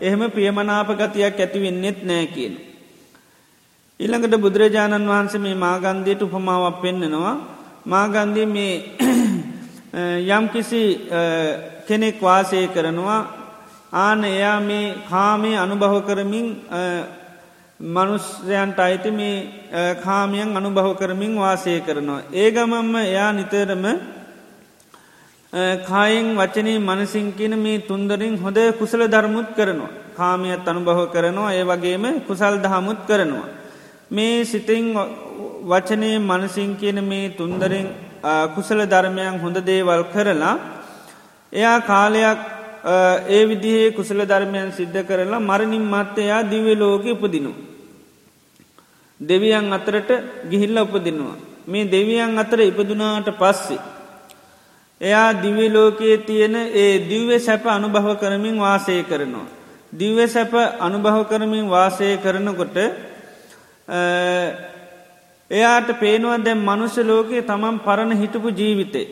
[0.00, 2.54] එහෙම ප්‍රියමනාපගතියක් ඇතිවෙන්නෙත් නෑ කියන.
[4.00, 7.36] ඉළඟට බුදුරජාණන් වහන්සේ මේ මාගන්දයට උපමාවක් පෙන්න්නනවා.
[7.84, 8.74] මාගන්දී මේ
[10.30, 10.82] යම්කිසි
[11.86, 13.20] කෙනෙක් වාසය කරනවා
[13.92, 16.46] ආන එයා මේ කාමය අනුභව කරමින්
[17.80, 22.22] මනුස්්‍යයන්ට අයිති මේ කාමයන් අනුභව කරමින් වාසය කරනවා.
[22.34, 23.84] ඒගමම්ම එයා නිතරම
[25.82, 29.88] කායෙන් වචනී මනසින් කියන මේ තුන්දරින් හොඳ කුසල ධර්මුත් කරනවා.
[30.14, 33.48] කාමයත් අනුභව කරනවා ඒ වගේම කුසල් දහමුත් කරනවා.
[34.10, 34.84] මේ සිතින්
[35.64, 37.86] වචනය මනසින් කියන මේ තුන්දරින්
[38.54, 40.54] කුසල ධර්මයන් හොඳ දේවල් කරලා
[41.52, 42.38] එයා කාලයක්
[43.28, 47.69] ඒ විදිහේ කුසල ධර්මයන් සිද්ධ කරලා මරණින් මත්තයා දිව ලෝක උපදිනු.
[49.20, 50.10] දෙවියන් අතරට
[50.50, 51.36] ගිහිල්ල උපදිනවා.
[51.66, 53.80] මේ දෙවියන් අතර ඉපදුනාට පස්සේ.
[55.00, 59.46] එයා දිවලෝකයේ තියෙන ඒ දිව්‍ය සැප අනුභව කරමින් වාසය කරනවා.
[59.92, 62.76] දිව්‍ය සැප අනුභව කරමින් වාසය කරනකොට
[65.50, 69.08] එයාට පේනුව දැම් මනුෂ්‍ය ලෝකයේ තමන් පරණ හිටපු ජීවිතේ.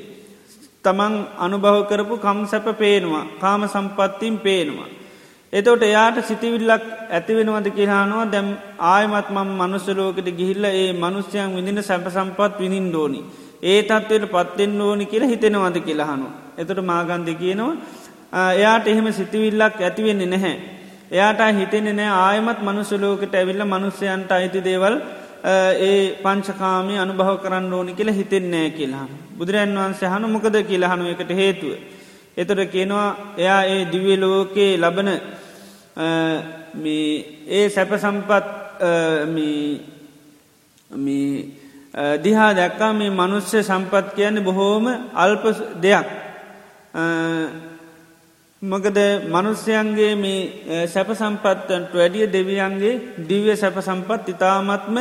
[0.84, 4.88] තමන් අනුභව කරපු කම් සැප පේනවා කාම සම්පත්තිම් පේනවා.
[5.52, 8.48] එතවට එයාට සිතිවිල්ලක් ඇතිවෙනවද කියහනවා දැම්
[8.86, 13.20] ආයමත් මම් මනුස්සලෝකට ගිහිල්ල ඒ මනුස්්‍යයන් විඳින සැප සම්පත් විනින් දෝනි.
[13.62, 16.26] ඒ තත්වයට පත්තෙන් ඕනි කියලා හිතෙනවද කියලාහනු.
[16.58, 17.72] එතට මාගන්ධ කියනවා
[18.54, 20.56] එයාට එහෙම සිතිවිල්ලක් ඇතිවෙන්නේ නැහැ.
[21.10, 24.96] එයාට හිතෙන නෑ ආයමත් මනුසුලෝකට ඇවිල්ල මනුස්්‍යයන්ට අයිති දේවල්
[25.44, 29.06] ඒ පංචකාමය අනුභව කරන්න ඕනි කියලා හිතෙන්නෑ කියලා.
[29.38, 31.72] බුදුරන් වහන්සේ හනු මොකද කියලා හනු එකට හේතුව.
[32.38, 35.08] එතොට කියනවා එයා ඒ දිවලෝකයේ ලබන
[37.50, 38.46] ඒ සැප සම්පත්
[42.24, 45.44] දිහා දැක්කා මේ මනුස්්‍ය සම්පත් කියන්නේ බොහෝම අල්ප
[45.82, 46.06] දෙයක්.
[48.62, 54.96] මකද මනුස්්‍යයන්ගේ මේ සැප සම්පත්තන්ට වැඩිය දෙවියන්ගේ දිව්‍ය සැප සම්පත් ඉතාමත්ම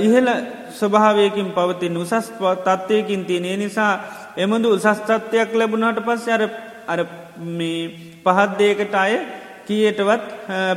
[0.00, 0.26] ඉහල
[0.70, 2.26] ස්වභාවයකින් පවතින් උසස්
[2.58, 6.42] තත්ත්වයකින් තියනේ නිසා එමුදු උසස්තත්වයක් ලැබුණට පස් අර
[6.86, 7.00] අර
[8.24, 9.12] පහත්දේකට අය
[9.66, 10.24] කියටවත්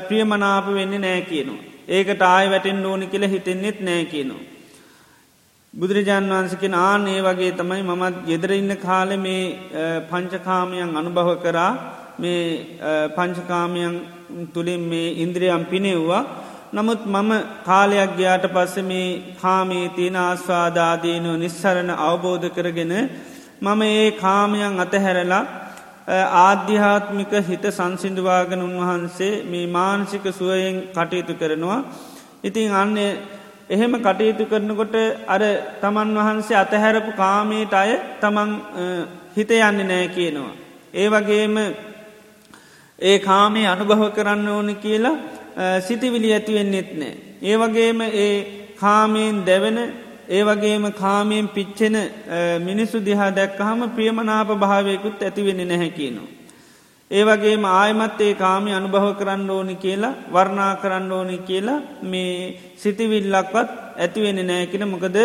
[0.08, 1.64] ප්‍රියමනාප වෙන්න නෑ කියනවා.
[1.90, 4.44] ඒකට ආය වැටෙන් ඕනි කියල හිතෙන්නෙත් නෑ කියනවා.
[5.74, 9.44] බුදුරජාන් වන්සකෙන ආනේ වගේ තමයි මමත් ගෙදර ඉන්න කාල මේ
[10.10, 11.72] පංචකාමයන් අනුභව කරා
[12.18, 12.42] මේ
[13.16, 13.96] පංචකාමයන්
[14.54, 16.24] තුළින් මේ ඉන්ද්‍රියම් පිනෙව්වා
[16.70, 17.32] නමුත් මම
[17.64, 22.94] කාලයක් ගයාට පස්ස මේ කාමී තියන ආස්වාදාදීනු නිස්සරණ අවබෝධ කරගෙන
[23.60, 25.44] මම ඒ කාමයන් අතහැරලා
[26.42, 31.80] ආධ්‍යාත්මික හිත සංසිින්දුවාගෙන උන්වහන්සේ මේ මානසික සුවයෙන් කටයුතු කරනවා.
[32.44, 33.12] ඉතින් අන්නේ
[33.70, 34.96] එහෙම කටයුතු කරනකොට
[35.28, 35.42] අර
[35.82, 37.92] තමන් වහන්සේ අතහැරපු කාමීට අය
[38.22, 38.52] තමන්
[39.36, 40.54] හිත යන්න නෑ කියනවා.
[40.94, 41.58] ඒ වගේම
[43.00, 45.16] ඒ කාමේ අනුභව කරන්න ඕන කියලා
[45.82, 47.14] සිතිවිලි ඇතිවෙන්නෙත් නෑ.
[47.42, 48.34] ඒ වගේම ඒ
[48.76, 49.80] කාමයෙන් දැවෙන
[50.30, 51.96] ඒ වගේම කාමයෙන් පිච්චෙන
[52.62, 56.28] මිනිස්සු දිහා දැක්කහම ප්‍රියමනාප භාවයකුත් ඇතිවෙන්න නැහැ කියනවා.
[57.12, 62.34] ඒ වගේම ආයමත් ඒ කාමි අනුභව කරන්න ඕනි කියලා වර්ණා කරන්න ඕනි කියලා මේ
[62.78, 65.18] සිතිවිල්ලක්වත් ඇතිවෙන නෑකෙන මොකද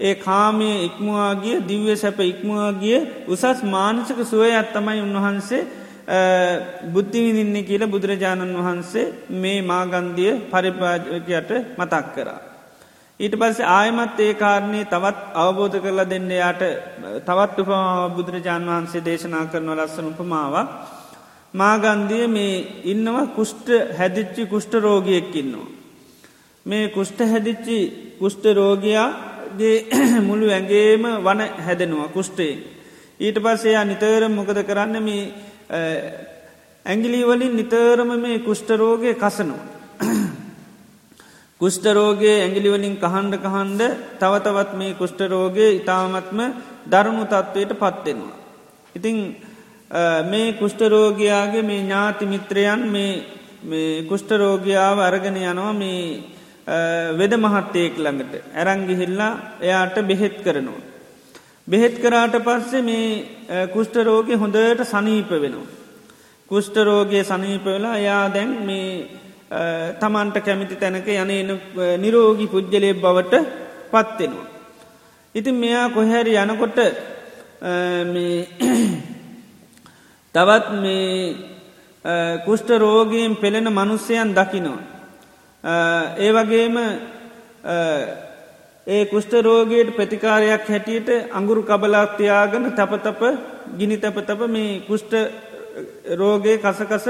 [0.00, 5.62] ඒ කාමය ඉක්මවාගිය දිව්‍ය සැප ඉක්මවාගිය උසස් මානසික සුවය අත්තමයි උන්වහන්සේ
[6.92, 12.47] බුද්ධිවිදින්නේ කියලා බුදුරජාණන් වහන්සේ මේ මාගන්දිය පරිපාජකයට මතක් කරා.
[13.20, 16.62] ඊට පස්සේ ආයමත් ඒ කාරණය තවත් අවබෝධ කරලා දෙන්න යාට
[17.26, 20.68] තවත් උපමාව බුදුරජාණන් වහන්සේ දේශනා කරන ලස්සන උපමාවක්
[21.54, 23.66] මාගන්දිය මේ ඉන්නවා කුෂ්ට
[23.98, 25.66] හැදිච්චි කුෂ්ට රෝගියෙක්කින්නවා.
[26.66, 27.78] මේ කුෂ්ට හැදිච්චි
[28.20, 29.76] කුෂ්ට රෝගයාගේ
[30.28, 32.52] මුළු ඇගේම වන හැදෙනවා කුෂ්ටේ.
[33.20, 35.24] ඊට පස්සේ නිතර මොකද කරන්න මේ
[36.86, 39.77] ඇංගිලිවලින් නිතරම මේ කුෂ්ටරෝගය කසනවා.
[41.60, 43.82] කුෂ්ටරෝගේ ඇගිලිවලින් කහන්ඩ කහන්ඩ
[44.20, 46.40] තවතවත් මේ කුෂ්ටරෝගේ ඉතාමත්ම
[46.86, 48.36] දරුණු තත්ත්වයට පත්වෙනවා.
[48.96, 49.16] ඉතිං
[50.30, 52.82] මේ කුෂ්ටරෝගයාගේ මේ ඥාතිමිත්‍රයන්
[53.64, 56.22] මේ කුෂ්ටරෝගයාව අරගෙන යනවා මේ
[57.18, 60.86] වෙද මහත්තයෙක් ළඟට ඇරංගිහිල්ලා එයාට බෙහෙත් කරනවා.
[61.68, 65.70] බෙහෙත් කරාට පස්සේ මේ කුෂ්ටරෝගය හොඳට සනීප වෙනවා.
[66.50, 71.32] කුෂ්ටරෝගය සනීප වෙලා එයා දැන් මේ තමන්ට කැමිති තැනක යන
[71.98, 73.34] නිරෝගි පුද්ගලය බවට
[73.90, 74.46] පත්වෙනවා.
[75.34, 76.78] ඉතින් මෙයා කොහැරි යනකොට
[80.34, 81.34] තවත් මේ
[82.44, 84.80] කුෂ්ට රෝගයෙන් පෙළෙන මනුස්සයන් දකිනවා.
[86.16, 86.76] ඒ වගේම
[88.86, 93.22] ඒ කුෂ්ටරෝගයට ප්‍රතිකාරයක් හැටියට අඟුරු කබලාක්තියාගන තපතප
[93.78, 95.12] ගිනි තපතප මේ කුෂ්ට
[96.14, 97.06] රෝගය කසකස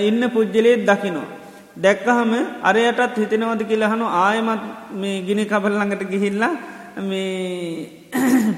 [0.00, 1.41] ඉන්න පුද්ජලේ දකිනවා.
[1.76, 2.32] දැක්කහම
[2.62, 6.52] අරයටත් හිතෙනවද කියලහනු ආයමත් මේ ගිනි කබල්ලඟට ගිහිල්ලා
[7.00, 8.02] මේ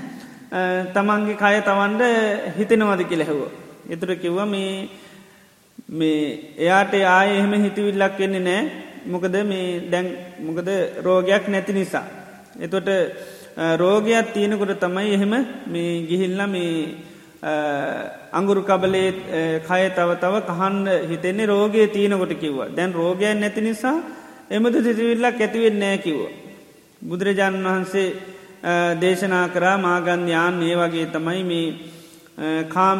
[0.95, 2.03] තමන්ගේ කය තවන්ඩ
[2.57, 3.41] හිතෙනවද කියලෙහව.
[3.87, 4.89] එතුර කිව්ව මේ
[5.91, 8.63] මේ එයාට ආය එහෙම හිතවිල්ලක් වෙන්නේ නෑ
[9.07, 10.07] මොකද මේ දැන්
[10.41, 10.69] මොකද
[11.01, 12.07] රෝගයක් නැති නිසා.
[12.59, 12.89] එතොට
[13.77, 15.35] රෝගයක් තියෙනකොට තමයි එහෙම
[15.67, 17.14] මේ ගිහිල්ල මේ
[18.33, 19.09] අංගුරු කබලේ
[19.61, 23.99] කය තව තව කහන්ඩ හිතෙන්නේ රෝගය තියනකොට කිව්ව දැන් රෝගයක් නැති නිසා
[24.51, 26.23] එමද සිතිවිල්ලක් ඇතිවෙන්න නෑ කිව්ව.
[27.03, 28.09] බුදුරජාණන් වහන්සේ
[28.97, 32.99] දේශනා කරා මාගන්ධයාන් ඒ වගේ තමයි මේ කාම්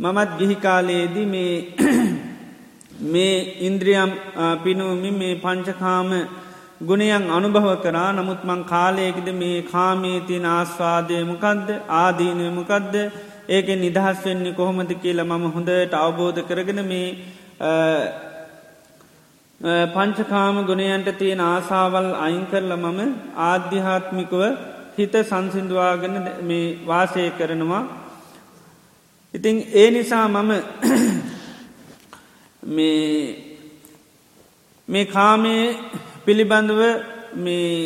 [0.00, 1.54] මමත් ගිහිකාලයේදී මේ
[3.12, 4.10] මේ ඉන්ද්‍රියම්
[4.62, 6.10] පිනුවමි මේ පංචකාම
[6.80, 8.12] ගුණයන් අනුභව කරා.
[8.12, 12.94] නමුත් මං කාලයකද මේ කාමේතින ආස්වාදය මොකක්ද ආදීනය මොකක්ද
[13.48, 17.08] ඒක නිදහස් වෙන්නේ කොහොමද කියලා මම හොඳට අවබෝධ කරගෙන මේ
[19.90, 23.00] පංචකාම ගුණයන්ට තියෙන ආසාවල් අයින් කරල මම
[23.42, 24.42] ආධ්‍යාත්මිකව
[24.96, 27.84] හිත සංසිින්දවාගෙන මේ වාසය කරනවා.
[29.34, 30.50] ඉතිං ඒ නිසා මම
[34.88, 35.64] මේ කාමේ
[36.26, 36.80] පිළිබඳව
[37.36, 37.78] මේ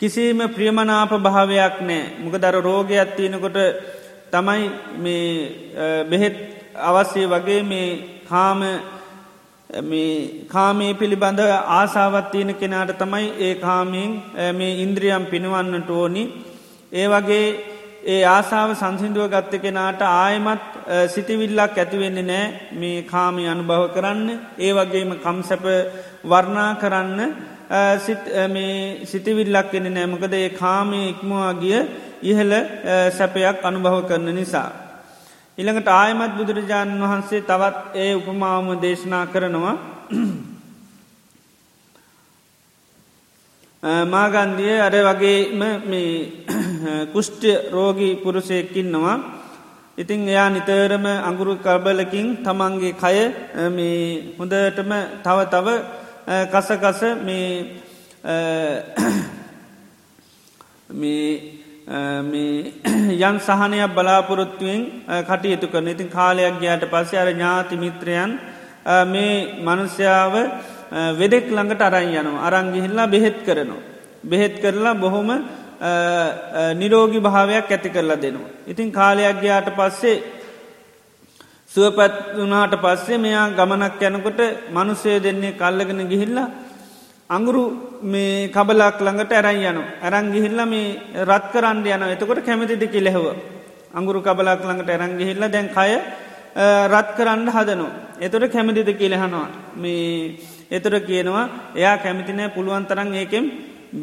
[0.00, 2.02] කිසිම ප්‍රියමනාප භාවයක් නෑ.
[2.22, 3.58] මොක දර රෝගයක් තියෙනකොට
[4.32, 4.62] තමයි
[4.98, 6.36] මේ බෙහෙත්
[6.78, 7.88] අවස්සේ වගේ මේ
[8.28, 8.60] කාම
[10.46, 11.40] කාමේ පිළිබඳ
[11.70, 14.12] ආසාවත් තියෙන කෙනාට තමයි ඒ කාමයෙන්
[14.54, 16.22] මේ ඉන්ද්‍රියම් පිනුවන්නට ඕනි.
[16.92, 17.75] ඒ වගේ
[18.06, 20.60] ඒ ආසාාව සංසිින්දුව ගත්ත කෙනාට ආයමත්
[21.08, 24.40] සිතිවිල්ලක් ඇතිවෙන්නේ නෑ මේ කාමි අනුභව කරන්න.
[24.58, 25.64] ඒ වගේම කම්සැප
[26.24, 27.34] වර්ණා කරන්න
[29.04, 31.82] සිතිවිල්ලක් එෙන නෑමකද ඒ කාමය ඉක්මවා ගිය
[32.22, 32.52] ඉහල
[33.10, 34.70] සැපයක් අනුභව කරන නිසා.
[35.58, 39.76] ඉළඟට ආයමත් බුදුරජාණන් වහන්සේ තවත් ඒ උපමාවම දේශනා කරනවා.
[44.06, 46.32] මාගන්දිය අර වගේම මේ
[47.12, 49.16] කුෂ්ට්‍ය රෝගී පුරුසයකින්නවා
[49.98, 53.16] ඉතිං එයා නිතරම අඟුරු කබලකින් තමන්ගේ කය
[53.70, 55.66] මේ හොඳටම තව තව
[56.46, 57.50] කසකස මේ
[63.16, 64.80] යන් සහනයක් බලාපොරොත්තුවෙන්
[65.22, 65.88] කටයුතු කරන.
[65.88, 68.30] ඉතින් කාලයක් ගයාට පස්සේ අර ඥාති මිත්‍රයන්
[69.06, 70.34] මේ මනුස්්‍යාව
[71.14, 72.42] වෙදෙක් ළඟට අරයි යනවා.
[72.42, 73.80] අරංගිහිල්ලා බෙහෙත් කරනවා.
[74.22, 75.28] බෙහෙත් කරලා බොහොම
[76.74, 78.50] නිරෝගි භාවයක් ඇති කරලා දෙනවා.
[78.66, 80.22] ඉතින් කාලයක් ගයාට පස්සේ
[81.70, 86.50] සුවපත් වනාට පස්සේ මෙයා ගමනක් යැනකොට මනුසය දෙන්නේ කල්ලගෙන ගිහිල්ලා
[87.30, 87.62] අඟුරු
[88.04, 93.24] මේ කබලක් ළඟට ඇරයි යන ඇරං ගිහිල්ල මේ රත් කරන්න යන එතකොට කැමතිද කිලෙහව
[93.92, 95.92] අඟුරු කබලක් ළඟට ඇරං ගිහිල්ල දැන් කය
[96.86, 97.86] රත් කරන්න හදනු
[98.18, 100.38] එතොට කැමතිද කියලෙහනවා මේ
[100.70, 103.44] එතොට කියනවා එයා කැමිතිනෑ පුළුවන් තරන් ඒකෙම්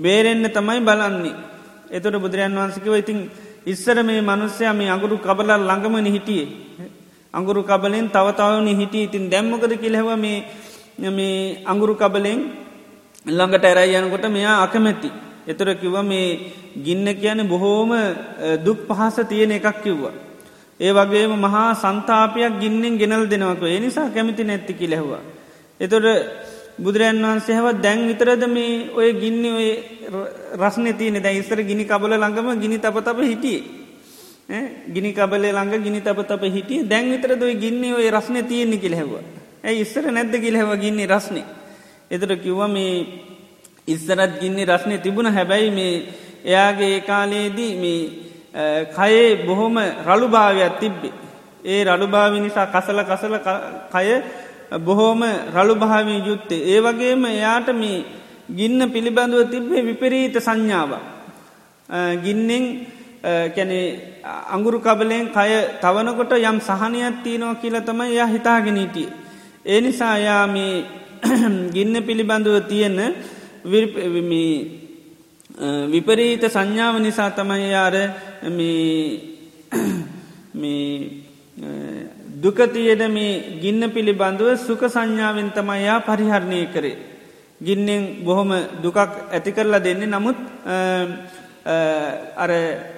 [0.04, 1.53] බේරෙන්න්න තමයි බලන්නේ.
[1.90, 3.20] එතොට බුදුරජන් වන්සකිව ඉතින්
[3.66, 6.48] ඉස්සර මේ මනුස්්‍යය මේ අඟුරු කබලල් ළඟමන හිටියේ
[7.34, 10.46] අඟුරු කබලෙන් තවතාවන හිටිය ඉතින් දැම්මකද කිලෙව මේ
[11.00, 12.40] මේ අඟුරු කබලෙන්
[13.26, 15.10] ළඟට ඇරයි යනකොට මෙයා අකමැති.
[15.46, 17.92] එතුර කිව මේ ගින්න කියන බොහෝම
[18.64, 20.14] දුක් පහස තියෙන එකක් කිව්වා.
[20.80, 25.22] ඒ වගේම මහා සන්තාපයක් ගින්නෙන් ගෙනල් දෙනවක ඒ නිසා කැමිති නැත්ති කිලෙහවා.
[25.80, 26.06] එතොට
[26.78, 29.70] බුදුරන් වහන්සේ හව දැන් විතරද මේ ඔය ගින්න ඔය
[30.56, 33.64] රස්න තියන දැ ඉස්සර ගිනි කබල ළඟම ගිනි තප තප හිටියේ.
[34.88, 39.12] ගිනි කබලේ ළඟ ගිනි තප තප හිටිය දැන් විතර දොයි ගින්න ඔය රස්න තියෙන්නේ කිලෙහව.
[39.64, 41.46] ඇයි ඉස්සර නැද්ද කිලෙහව ගින්නේ රස්නේ.
[42.12, 43.06] එතට කිව්ව මේ
[43.88, 45.94] ඉස්සරත් ගින්නේ රස්නය තිබුණ හැබැයි මේ
[46.46, 48.02] එයාගේ ඒ කාලයේදී මේ
[48.90, 51.14] කයේ බොහොම රළුභාවයක් තිබ්බේ.
[51.66, 53.36] ඒ රළුභාවි නිසා කසල කසල
[53.92, 54.08] කය
[54.80, 55.22] බොහෝම
[55.54, 56.66] රළුභාවී යුත්තේ.
[56.68, 58.06] ඒ වගේම එයාට මේ
[58.50, 60.92] ගින්න පිළිබඳව තිබ්බේ විපරීත සංඥාව.
[62.24, 62.66] ගින්නෙන්
[63.56, 63.86] කැනේ
[64.50, 69.10] අංගුරු කබලෙන් කය තවනකොට යම් සහනයක් තියනවා කියල තමයි යා හිතාගෙනීටිය.
[69.66, 70.86] ඒ නිසා යා මේ
[71.74, 72.98] ගින්න පිළිබඳව තියෙන
[75.88, 77.96] විපරීත සංඥාව නිසා තමයි යාර
[82.44, 86.98] දුකතියද මේ ගින්න පිළිබඳව සුක සංඥාවෙන් තමයියා පරිහරණය කරේ.
[87.62, 88.52] ගින්නෙන් බොහොම
[88.84, 88.98] දුකක්
[89.32, 90.40] ඇති කරලා දෙන්නේ නමුත්
[92.36, 92.52] අර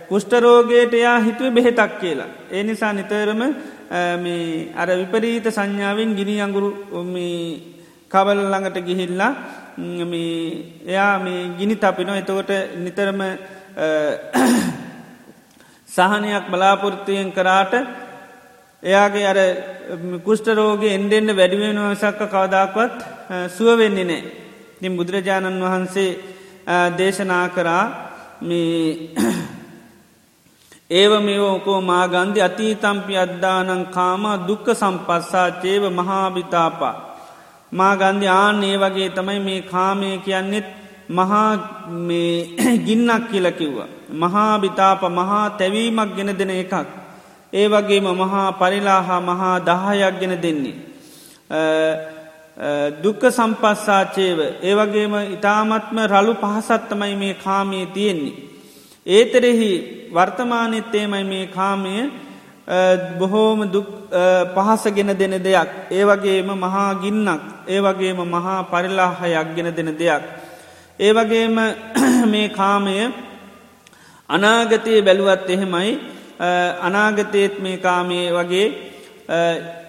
[0.10, 2.30] කුෂ්ටරෝගයට යා හිතුව බෙහෙතක් කියලා.
[2.52, 3.42] ඒ නිසා නිතරම
[4.76, 6.70] අර විපරීත සංඥාවෙන් ගිනි අඟුරු
[8.12, 9.32] කවල් ළඟට ගිහිල්ලා
[10.88, 13.22] එයා මේ ගිනි තපින එතකොට නිතරම
[15.90, 17.74] සහනයක් බලාපොරත්තුයෙන් කරාට
[18.86, 19.39] එයාගේ අර
[20.26, 22.98] කුෂ්ටරෝගේ එන්ඩෙන්ඩ වැඩිවෙන සක්ක කවදක්වත්
[23.50, 24.24] සුව වෙන්නේ නෑ.
[24.80, 26.10] තින් බුදුරජාණන් වහන්සේ
[26.98, 27.86] දේශනා කරා
[28.41, 29.13] මේ
[31.00, 36.95] ඒව මේෝකෝ මාගන්ධි අතීතම්පි අද්දානං කාම දුක්ක සම්පස්සාචේව මහාභිතාපා.
[37.71, 40.67] මාගන්ධි ආන ඒ වගේ තමයි මේ කාමය කියන්නෙත්
[41.12, 41.50] මහා
[42.86, 43.89] ගින්නක් කියල කිව්වා.
[44.13, 47.05] මහාභිතාප මහා තැවීමක් ගෙන දෙන එකක්.
[47.56, 50.76] ඒ වගේම මහා පරිලාහා මහා දහයක් ගෙන දෙන්නේ.
[53.04, 58.36] දුක්ක සම්පස්සාචේව ඒවගේම ඉතාමත්ම රලු පහසත්තමයි මේ කාමයේ තියෙන්නේ.
[59.06, 59.72] ඒතරෙහි
[60.13, 61.96] වර්තමානත්තේමයි මේ කාමය
[63.20, 63.60] බොහෝම
[64.56, 70.24] පහසගෙන දෙන දෙයක් ඒවගේම මහා ගින්නක් ඒවගේම මහා පරිලාහයක් ගෙන දෙන දෙයක්.
[71.00, 71.56] ඒවගේම
[72.32, 72.96] මේ කාමය
[74.30, 76.14] අනාගතයේ බැලුවත් එහෙමයි
[76.82, 78.67] අනාගතයත් මේ කාමය වගේ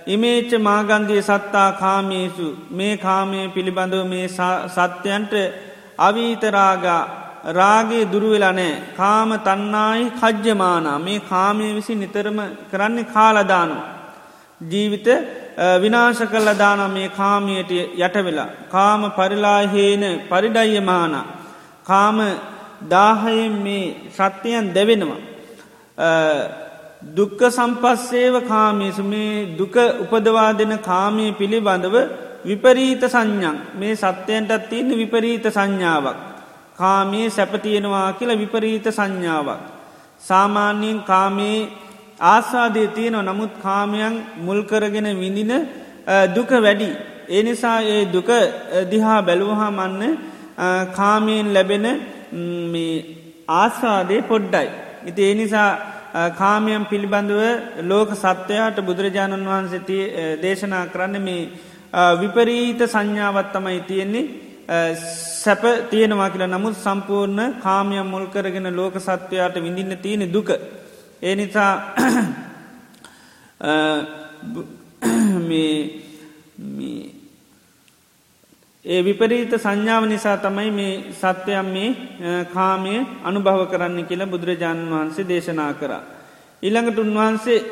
[0.06, 5.32] ඉමේච්ච මාගන්ධය සත්තා කාමේසු මේ කාමය පිළිබඳව මේ සත්‍යයන්ට
[5.98, 7.02] අවීතරාගා
[7.52, 12.38] රාගේ දුරුවෙලනෑ කාම තන්නායි කජ්්‍යමානා මේ කාමය විසි නිතරම
[12.70, 13.76] කරන්නේ කාලදානු.
[14.61, 15.09] ජීවිත
[15.76, 18.48] විනාශ කල්ල දාන මේ කාමයට යටවෙලා.
[18.68, 21.14] කාම පරිලාහේන පරිඩයියමාන.
[21.85, 22.18] කාම
[22.90, 25.36] දාහයෙන් මේ සත්‍යයන් දැවෙනවා.
[27.16, 31.96] දුක්ක සම්පස්සේව කාමේසු මේ දුක උපදවා දෙන කාමය පිළිබඳව
[32.44, 36.16] විපරීත සංඥන් මේ සත්‍යයන්ටත් තියන්න විපරීත සංඥාවක්.
[36.76, 39.61] කාමයේ සැපතියෙනවා කියල විපරීත සංඥාවක්.
[40.20, 41.68] සාමාන්‍යයෙන් කාමයේ
[42.20, 45.52] ආසාදය තියනව නමුත් කාමයන් මුල්කරගෙන විඳින
[46.35, 46.90] දුක වැඩි.
[47.28, 48.28] ඒ නිසා ඒ දුක
[48.90, 50.18] දිහා බැලුවහා මන්න
[50.94, 51.87] කාමයෙන් ලැබෙන
[53.48, 54.86] ආස්වාදය පොඩ්ඩයි.
[55.07, 55.71] ඉති ඒ නිසා
[56.37, 57.42] කාමයම් පිළිබඳව
[57.83, 60.03] ලෝක සත්‍යයාට බුදුරජාණන් වහන්සේ
[60.42, 61.51] දේශනා කරන්න මේ
[62.14, 64.25] විපරීත සංඥාවත් තමයි තියෙන්නේ
[65.37, 70.50] සැප තියෙනවා කියලා නමුත් සම්පූර්ණ කාමයම් මුල් කරගෙන ලෝක සත්වයාට විඳින්න තියෙන දුක.
[71.23, 71.73] ඒ නිසා
[78.87, 81.88] ඒ විපරීත සංඥාව නිසා තමයි මේ සත්‍යයම් මේ
[82.46, 86.02] කාමය අනුභව කරන්න කියලා බුදුරජාණන් වහන්සේ දේශනා කරා.
[86.62, 87.58] ඉළඟට උන්වහන්සේ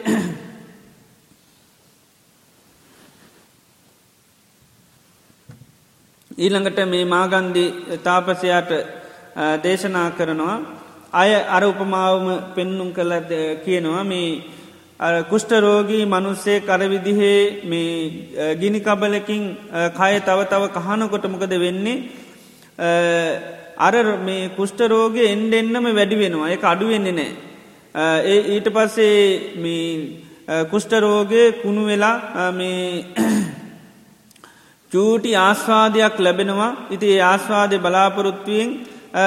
[6.38, 7.64] ඊළඟට මේ මාගන්දි
[8.02, 8.70] තාපසයාට
[9.62, 10.56] දේශනා කරනවා
[11.12, 13.12] අය අර උපමාවම පෙන්නුම් කළ
[13.64, 14.28] කියනවා මේ
[15.00, 19.56] කුෂ්ටරෝගී මනුස්සේ කරවිදිහේ මේ ගිනි කබලකින්
[19.92, 21.98] කය තව තව කහනකොට මොකද වෙන්නේ?
[23.76, 26.50] අර මේ කුෂ්ටරෝගය එන්ඩ එන්නම වැඩි වෙනවා.
[26.50, 27.32] එක අඩුවෙන්නේ නෑ
[28.24, 33.04] ඒ ඊට පස්සේ මේ කුෂ්ටරෝගය කුණු වෙලා මේ
[34.92, 36.86] චූටි ආස්වාදයක් ලැබෙනවා.
[36.90, 38.70] ඉති ඒ ආස්වාදය බලාපොරොත්තුවෙන්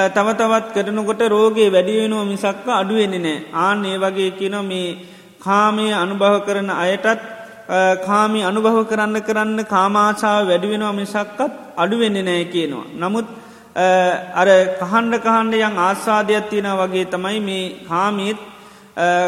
[0.08, 4.88] තව තවත් කරනකොට රෝගේ වැඩියෙනවා මිසක්ක අඩුවෙන්නේ නෑ ආන් ඒ වගේ කියන මේ
[5.40, 7.20] කාමය අනුභව කරන අයටත්
[8.06, 11.40] කාමි අනුභව කරන්න කරන්න කාමාචාව වැඩිවෙනවා මිසක්කත්
[11.76, 12.86] අඩුවෙන්නේ නෑ කියනවා.
[12.94, 13.26] නමුත්
[14.34, 14.48] අර
[14.80, 18.40] කහන්ඩ කහන්ඩ යන් ආස්වාදයක් තියෙන වගේ තමයි මේ කාමීත්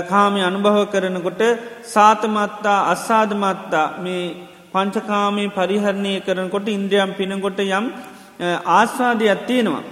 [0.09, 1.43] කාමි අනුභව කරනකොට
[1.85, 4.25] සාතමත්තා අස්සාධමත්තා මේ
[4.73, 7.87] පංචකාමී පරිහරණය කරනකොට ඉන්ද්‍රියම් පිනකොට යම්
[8.79, 9.83] ආස්වාදයක් තියෙනවා.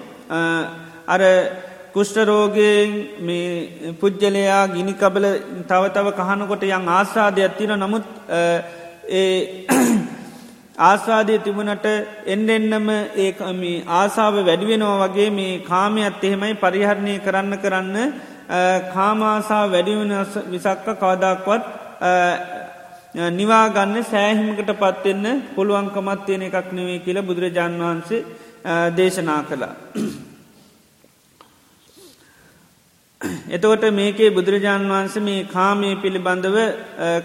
[1.06, 1.22] අර
[1.94, 5.26] කුෂ්ටරෝගයෙන් මේ පුද්ගලයා ගිනිකබල
[5.64, 8.06] තවතව කහනකොට යං ආස්වාදයක් තින නමුත්
[9.12, 9.66] ඒ
[10.80, 11.86] ආස්වාදය තිබුණට
[12.26, 13.62] එන්න එන්නම ඒම
[13.92, 17.96] ආසාාව වැඩිවෙනවා වගේ මේ කාමයත් එහෙමයි පරිහරණය කරන්න කරන්න
[18.90, 20.14] කාමාසා වැඩිවෙන
[20.46, 21.64] විසක්ක කවදක්වත්
[23.32, 28.24] නිවාගන්න සෑහිමකට පත්වෙන්න පුළුවන්කමත් තියෙන එකක් නෙවේ කියලා බුදුරජාන් වහන්සේ
[28.92, 29.74] දේශනා කළා.
[33.54, 36.56] එතවට මේකේ බුදුරජාණන් වහන්සේ මේ කාමය පිළිබඳව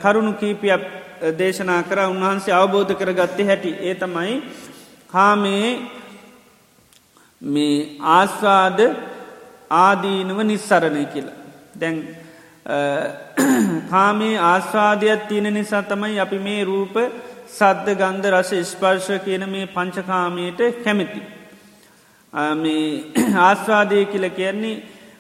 [0.01, 0.83] කරුණු කීපයක්
[1.37, 4.33] දේශනා කර උන්වහන්සේ අවබෝධ කර ගත්තේ හැටි ඒ තමයි
[5.09, 5.69] කාමයේ
[7.41, 7.75] මේ
[8.13, 8.79] ආස්වාද
[9.79, 11.37] ආදීනව නිස්සරණය කියලා.
[11.75, 11.97] දැන්
[13.91, 16.97] කාමේ ආස්වාදයක් තියෙන නිසා තමයි අපි මේ රූප
[17.49, 21.21] සද්ධ ගන්ධ රස ස්පර්ශ කියන මේ පංචකාමයට කැමිති.
[22.55, 22.83] මේ
[23.47, 24.75] ආස්වාදය කියල කියන්නේ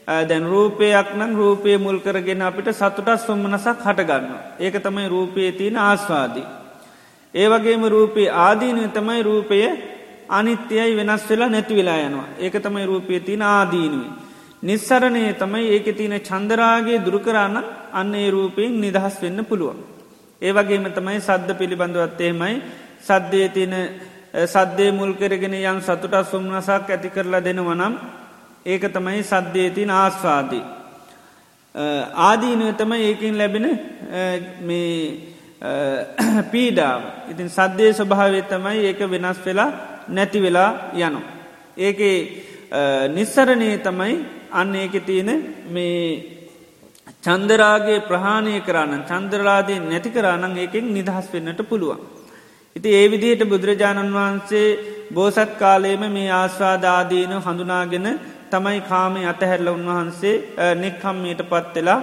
[0.07, 4.25] දැන් රූපයක් නම් රූපය මුල් කරගෙන අපිට සතුටත් සොම්මනසක් හටගන්න.
[4.59, 6.45] ඒක තමයි රූපයේ තියෙන ආස්වාදී.
[7.33, 9.59] ඒවගේම රූපයේ ආදීනය තමයි රූපය
[10.29, 12.27] අනිත්‍යයයි වෙනස් වෙලා නැති වෙලා යනවා.
[12.39, 14.11] ඒක තමයි රූපය තියෙන ආදීනුවේ.
[14.63, 17.57] නිස්සරණය තමයි ඒක තියෙන චන්දරාගේ දුරුකරන්න
[17.93, 19.79] අන්න ඒ රූපයෙන් නිදහස් වෙන්න පුළුවන්.
[20.41, 22.55] ඒවගේම තමයි සද්ධ පිළිබඳවත්තේමයි
[23.01, 23.75] සද්ධය තියෙන
[24.45, 27.95] සද්දේ මුල් කරගෙන යම් සතුටත් සුම්නසක් ඇති කරලා දෙනවනම්
[28.65, 30.63] ඒක තමයි සද්ධයතින ආස්වාදී.
[32.21, 33.65] ආදීනුව තමයි ඒකින් ලැබෙන
[34.61, 35.33] මේ
[36.51, 37.01] පීඩාව
[37.31, 39.71] ඉතින් සද්ධය ස්වභාවය තමයි ඒක වෙනස් වෙලා
[40.09, 41.21] නැති වෙලා යනු.
[41.77, 41.99] ඒක
[43.09, 44.15] නිස්සරණය තමයි
[44.51, 45.29] අන්න ඒක තියෙන
[45.67, 46.33] මේ
[47.21, 51.99] චන්දරාගේ ප්‍රහාණය කරන්න චන්ද්‍රලාදී නැති කරන්න ඒකෙන් නිදහස් වෙන්නට පුළුවන්.
[52.75, 54.67] ඉති ඒ විදිහට බුදුරජාණන් වහන්සේ
[55.11, 58.07] බෝසත් කාලයේම මේ ආස්වාදාදීන හඳුනාගෙන
[58.53, 60.35] තමයි කාමය අතහැරල උන්වහන්සේ
[60.75, 61.99] නෙක්හම්මයට පත්වෙලා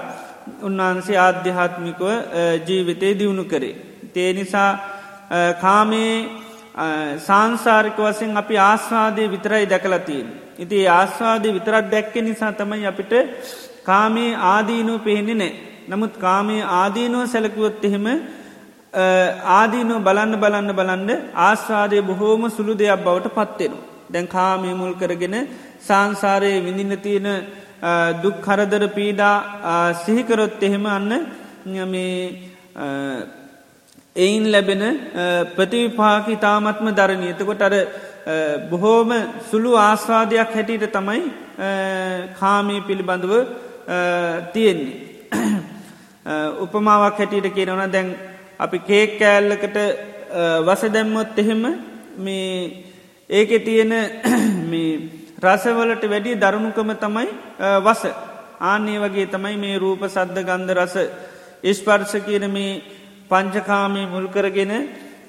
[0.62, 2.02] උන්වහන්සේ ආධ්‍යාත්මිකව
[2.68, 3.74] ජීවිතය දියුණු කරේ.
[4.14, 4.70] තේ නිසා
[5.60, 6.14] කාමේ
[7.18, 10.26] සංසාරික වසෙන් අපි ආස්වාදය විතරයි දැකලතින්.
[10.58, 13.12] ඉති ආස්වාදය විතරත් දැක්ක නිසා තමයි අපිට
[13.84, 15.52] කාමේ ආදීනුව පෙහෙන්නේ නෑ.
[15.88, 18.06] නමුත් කාමේ ආදීනුව සැලකුවොත් එහෙම
[19.50, 21.10] ආදීනුව බලන්න බලන්න බලන්න
[21.46, 23.89] ආස්වාදය බොහෝම සුළු දෙයක් බවට පත්වෙනවා.
[24.12, 25.36] දැන් කාමය මුල් කරගෙන
[25.80, 27.28] සංසාරයේ විඳින්න තියෙන
[28.22, 29.36] දුක් කරදර පීඩා
[29.96, 31.12] සිහිකරොත් එහෙම අන්න
[31.86, 32.14] මේ
[34.16, 34.82] එයින් ලැබෙන
[35.56, 37.74] ප්‍රතිවිපාකි තාමත්ම දරණය එතකොට අර
[38.70, 39.10] බොහෝම
[39.50, 41.22] සුළු ආස්වාදයක් හැටියට තමයි
[42.40, 43.32] කාමී පිළිබඳව
[44.52, 44.98] තියෙන්නේ.
[46.60, 48.08] උපමාවක් හැටියට කියනවන දැන්
[48.58, 49.76] අපි කේක් කෑල්ලකට
[50.66, 51.62] වස දැම්මොත් එහෙම
[52.18, 52.89] මේ
[53.30, 53.92] ඒක තියෙන
[55.44, 57.28] රසවලට වැඩි දරුණුකම තමයි
[57.80, 58.02] වස
[58.62, 60.96] ආන්නේ වගේ තමයි මේ රූප සද්ධ ගන්ධ රස
[61.64, 62.82] ඉස්පර්ශ කියන මේ
[63.30, 64.72] පංචකාමය මුල්කරගෙන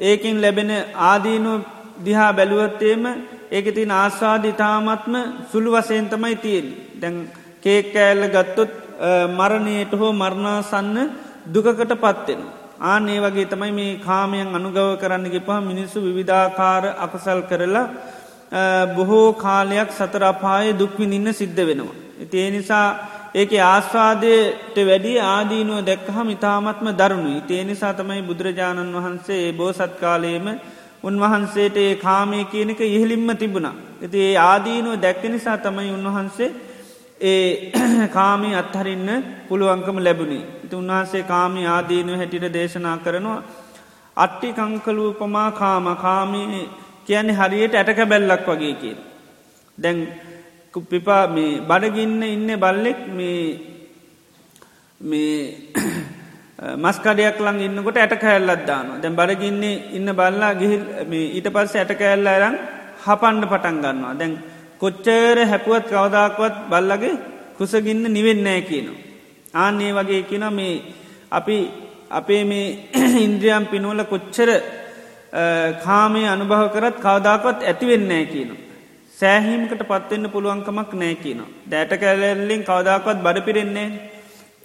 [0.02, 0.72] ඒකින් ලැබෙන
[1.04, 1.54] ආදීනු
[2.00, 3.04] දිහා බැලුවත්තේම
[3.52, 7.18] ඒක තින් ආස්වාධ ඉතාමත්ම සුළු වසයෙන් තමයි තියෙන් දැන්
[7.64, 8.72] කේකෑල්ල ගත්තොත්
[9.32, 10.98] මරණයට හෝ මරණාසන්න
[11.48, 12.42] දුකකට පත්වෙන.
[12.82, 17.88] ආනේ වගේ තමයි මේ කාමයන් අනුගව කරන්න ගෙපා මිනිස්සු විවිධාකාර අකසල් කරලා
[18.96, 21.96] බොහෝ කාලයක් සතරපාය දුක්විනින්න සිද්ධ වෙනවා.
[22.34, 22.88] ඒ නිසා
[23.34, 30.48] ඒක ආස්වාදයට වැඩි ආදීනුව දැක්කහම ඉතාමත්ම දරුණු ඒ නිසා තමයි බුදුරජාණන් වහන්සේ ඒ බෝසත් කාලයේම
[31.04, 33.76] උන්වහන්සේට ඒ කාමය කියනක ඉහලින්ම තිබුණා.
[34.02, 36.50] ඇති ඒ ආදීනුව දැක්ක නිසා තමයි උන්වහන්සේ
[37.22, 37.72] ඒ
[38.18, 39.10] කාමී අත්හරින්න
[39.48, 40.61] පුළුවන්කම ලැබුණේ.
[40.72, 43.44] ඉති උන්වහන්සේ කාමී ආදීනුව හැටිට දේශනා කරනවා.
[44.18, 46.70] අට්ටි කංකලූපමා කාම කාමී
[47.06, 48.96] කියන්නේ හරියට ඇටක බැල්ලක් වගේ කිය.
[49.78, 49.98] දැන්
[50.84, 53.44] පිපා මේ බඩගින්න ඉන්න බල්ලෙක් මේ
[55.02, 55.36] මේ
[56.84, 62.28] මස්කඩයක් ලං ඉන්නකොට ඇට කෑල්ලත් දාන දැන් බඩගින්නේ ඉන්න බල්ලා ගිහිල් ඊට පස්ස ඇට කෑල්ල
[62.30, 62.58] අරං
[63.06, 64.34] හපන්ඩ පටන් ගන්නවා දැන්
[64.82, 67.16] කොච්චර හැපුවත් කවදාක්වත් බල්ලගේ
[67.58, 69.11] කුසගින්න නිවෙන්නෑ කියනවා.
[69.54, 70.76] ආන්නේ වගේ කියන මේ
[71.32, 71.58] අපි
[72.12, 72.68] අපේ මේ
[73.26, 74.50] ඉන්ද්‍රියම් පිනුවල කොච්චර
[75.80, 78.62] කාමය අනුභව කරත් කවදාකවත් ඇතිවෙන්නෑ කියනවා.
[79.18, 81.52] සෑහීමකට පත්වෙන්න පුළුවන්කමක් නෑ කියනවා.
[81.72, 83.90] දැට කැලල්ලින් කවදාකවත් බඩ පිරෙන්නේ.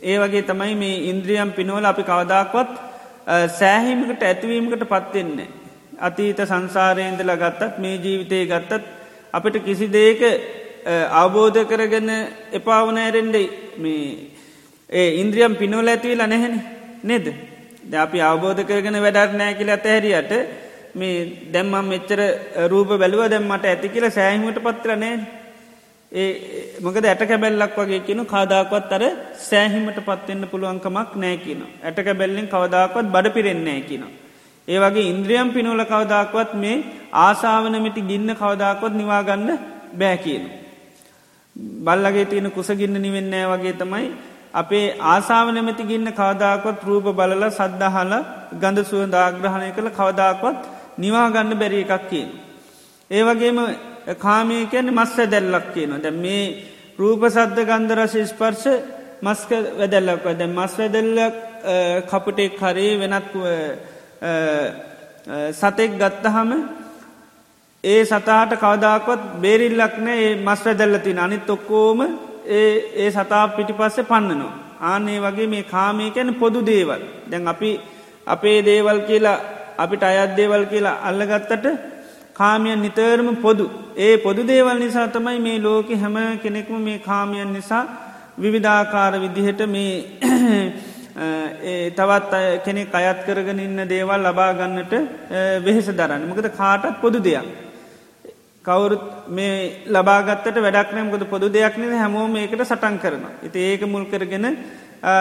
[0.02, 2.72] ඒ වගේ තමයි මේ ඉන්ද්‍රියම් පිනෝල අපි කවදාක්වත්
[3.52, 5.48] සෑහීමකට ඇතිවීමකට පත්වෙන්නේ.
[6.00, 8.82] අතීත සංසාරයෙන්දල ගත්තත් මේ ජීවිතය ගත්තත්
[9.32, 10.22] අපිට කිසි දේක
[11.12, 12.10] අවබෝධ කරගන්න
[12.52, 13.36] එපාවනෑරෙන්ඩ
[13.78, 14.35] මේ
[14.90, 16.54] ඒ ඉන්ද්‍රියම් පිනෝල ඇතිවෙලා නැහෙන
[17.02, 17.26] නෙද
[17.84, 20.32] ද අපි අවබෝධ කරගෙන වැඩක් නෑ කියල ඇතහැරියට
[20.94, 21.16] මේ
[21.52, 22.20] දැම්මම් මෙච්චර
[22.66, 25.16] රූප බැලුව දැම්මට ඇති කියල සෑහිමට පත්‍රනෑ
[26.12, 26.26] ඒ
[26.80, 29.02] මොකද ඇට කැබැල්ලක් වගේ කියන කාදාකවත් අර
[29.40, 31.62] සෑහිමට පත්වෙන්න පුළුවන්කමක් නෑ කියන.
[31.82, 34.12] ඇට කැබැල්ලෙන් කවදාකවත් බඩ පිරෙන්නේ කියනවා.
[34.68, 36.76] ඒ වගේ ඉන්ද්‍රියම් පිනෝල කවදාක්වත් මේ
[37.14, 39.50] ආසාාවනමිටි ගින්න කවදාකොත් නිවාගන්න
[39.94, 40.46] බෑ කියන.
[41.80, 44.06] බල්ලගේ තියෙන කුසගින්න නිවෙන්නෑ වගේ තමයි
[44.56, 48.12] අපේ ආසාාවනමැති ගින්න කවදාකොත් රූප බලල සද්ධහල
[48.54, 50.58] ගඳ සුව දාග්‍රහණය කළ කවදාකොත්
[50.98, 52.28] නිවාගන්න බැරි එකක් කියන.
[53.10, 53.58] ඒ වගේම
[54.16, 56.44] කාමය කියන්න මස්ස දැල්ලක් කියන ද මේ
[56.98, 58.66] රූප සද්ධ ගන්ධරස ස්පර්ශ
[59.22, 61.36] මස්ක වැදැල්ලක් දැ මස් වැදැල්ලක්
[62.06, 63.32] කපුටෙක් හරේ වෙනත්
[65.52, 66.50] සතෙක් ගත්තහම
[67.84, 70.16] ඒ සතාට කවදාකොත් බේරිල්ලක් නෑ.
[70.18, 72.00] ඒ මස් වැදැල්ලතින අනිත් ඔක්කෝම
[72.48, 74.54] ඒ ඒ සතා පිටි පස්සේ පන්නනවා.
[74.82, 77.70] ආනේ වගේ මේ කාමය කැන පොදු දේවල් දැන් අපි
[78.26, 79.38] අපේ දේවල් කියලා
[79.78, 81.66] අපිට අයත් දේවල් කියලා අල්ලගත්තට
[82.34, 83.66] කාමියන් නිතරම පොදු
[83.96, 87.84] ඒ පොදු දේවල් නිසා තමයි මේ ලෝක හැම කෙනෙක්ම මේ කාමියන් නිසා
[88.38, 89.92] විවිධාකාර විදිහට මේ
[91.96, 92.32] තවත්
[92.64, 94.92] කෙනෙක් අයත් කරගෙන ඉන්න දේවල් ලබා ගන්නට
[95.64, 97.65] වෙහෙස දරන්න මොකද කාටත් පොදු දෙයක්.
[98.66, 103.32] කවුරුත් මේ ලබාගත්තට වැඩක්නයමකද පොදු දෙයක් නද හැමෝම ඒකට සටන් කරනවා.
[103.42, 104.46] ඉති ඒක මුල් කරගෙන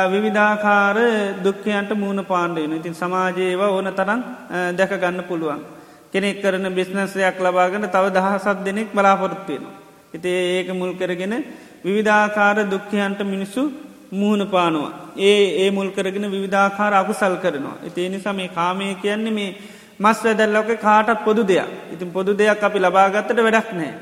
[0.05, 0.97] විවිධාකාර
[1.43, 4.21] දුක්කයන්ට මූුණ පාණ්ඩයන ඉතින් සමාජයේව ඕන තරන්
[4.75, 5.61] දැක ගන්න පුළුවන්.
[6.11, 9.63] කෙනෙක් කරන බිස්නසයක් ලබාගෙන තව දහසත් දෙනෙක් බලාපොරොත්වෙන.
[10.13, 11.33] ඉති ඒක මුල් කරගෙන
[11.85, 13.63] විවිධාකාර දුක්කයන්ට මිනිස්සු
[14.11, 14.91] මුහුණ පානවා.
[15.19, 17.77] ඒ ඒ මුල් කරගෙන විධාකාර අකුසල් කරනවා.
[17.83, 19.55] ඉතිේ නිසා මේ කාමය කියන්නේ මේ
[19.99, 23.93] මස් වැදැල්ලෝක කාටත් පොදු දෙයක් ඉතින් පොදු දෙයක් අපි ලබාගත්තට වැඩක් නෑ.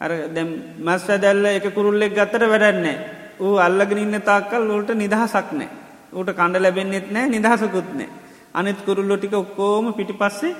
[0.00, 0.48] අර දැම්
[0.78, 2.96] මස් වැදැල්ල එක කුරුල්ලෙක් ගත්තට වැඩන්නේ.
[3.40, 5.68] ඌ අල්ලගෙන ඉන්න තාක්කල් ෝට නිදහසක් නෑ.
[6.12, 8.08] ඌට කණඩ ලැබෙන්න්නෙත් නෑ නිදහසකුත් නෑ.
[8.54, 10.56] අනිත් කුරුල්ලො ටික ඔක්කෝම පිටි පස්සේ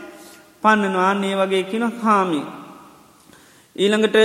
[0.63, 2.47] පන්නනවාන්නේ වගේ කියන කාමී.
[3.77, 4.17] ඊළඟට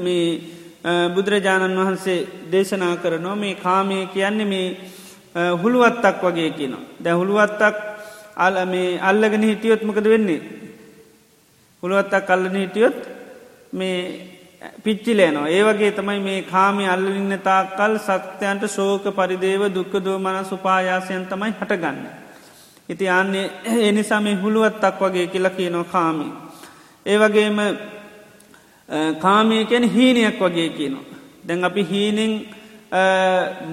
[1.14, 4.66] බුදුරජාණන් වහන්සේ දේශනා කරනවා මේ කාමය කියන්නේ මේ
[5.54, 6.86] හුළුවත්තක් වගේ කියනවා.
[7.00, 7.93] දැ හුළුවත්තක්
[8.36, 10.40] අල මේ අල්ලගෙන හිටියොත්මකද වෙන්නේ.
[11.82, 12.96] හුළුවත්තක් අල්ලන හිටියොත්
[13.72, 13.98] මේ
[14.84, 21.98] පිච්චිලේනවා ඒවගේ තමයි මේ කාමි අල්ලඉන්න තාකල් සත්‍යයන්ට ශෝක පරිදේව දුක්කදෝ මන සුපායාසයන් තමයි හටගන්න.
[22.88, 26.26] ඉති අන්නේ එනිසා මේ හුළුවත්තක් වගේ කියලා කියනවා කාමි.
[27.06, 27.58] ඒවගේම
[29.18, 31.04] කාමය කියන හීනයක් වගේ කියනවා.
[31.46, 32.32] දැන් අපි හීනෙන්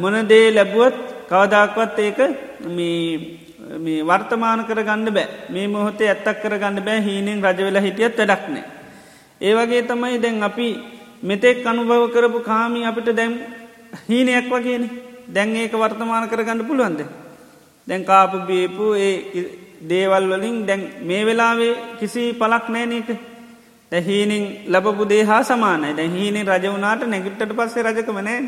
[0.02, 1.00] මොනදේ ලැබුවත්
[1.30, 2.20] කවදක්වත් ඒක
[2.70, 3.41] මේ
[4.04, 5.28] වර්තමාන කර ගන්න බෑ.
[5.50, 7.02] මේ මොහොතේ ඇත්තක් කර ගන්න බෑ.
[7.02, 8.64] හීනෙන් රජවෙලා හිටියත් වැඩක්නෑ.
[9.42, 10.68] ඒවගේ තමයි දැන් අපි
[11.24, 13.34] මෙතෙක් අනුභව කරපු කාමී අපිට දැම්
[14.10, 14.90] හීනයක් වගේන.
[15.28, 17.02] දැන් ඒක වර්තමාන කරගන්න පුළුවන්ද.
[17.88, 19.44] දැන් කාපු බේපු ඒ
[19.90, 23.10] දේවල් වලින් දැන් මේ වෙලාවේ කිසි පලක් නෑනක
[23.92, 25.96] දැහීනින් ලබපු දේ හා සමානයි.
[25.98, 28.40] දැ හීනේ රජවනාට නැගිට්ට පස්සේ රජකමනෑ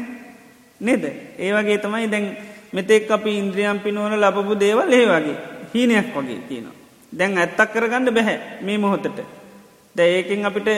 [0.82, 1.04] නෙද?
[1.40, 2.26] ඒවගේ තමයි දැන්
[2.74, 5.38] මෙතෙක් අපි ඉන්ද්‍රියම් පිනුවන ලබපු දේවල් ඒ වගේ
[5.74, 6.76] හීනයක් වගේ තියෙනවා.
[7.14, 9.18] දැන් ඇත්තක් කරගන්න බැහැ මේ මොහොතට.
[9.96, 10.70] දැ ඒකින් අපිට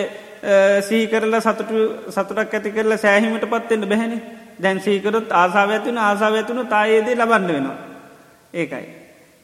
[0.82, 1.78] සීකරලා සතුටු
[2.10, 4.18] සතුටක් ඇති කරලා සෑහිමට පත්වෙන්ට බැහැනි
[4.62, 7.78] දැන් සීකරොත් ආසාාව ඇතිවන ආසාාව ඇතුුණු තායේදේ ලබන්න වෙනවා.
[8.54, 8.88] ඒකයි.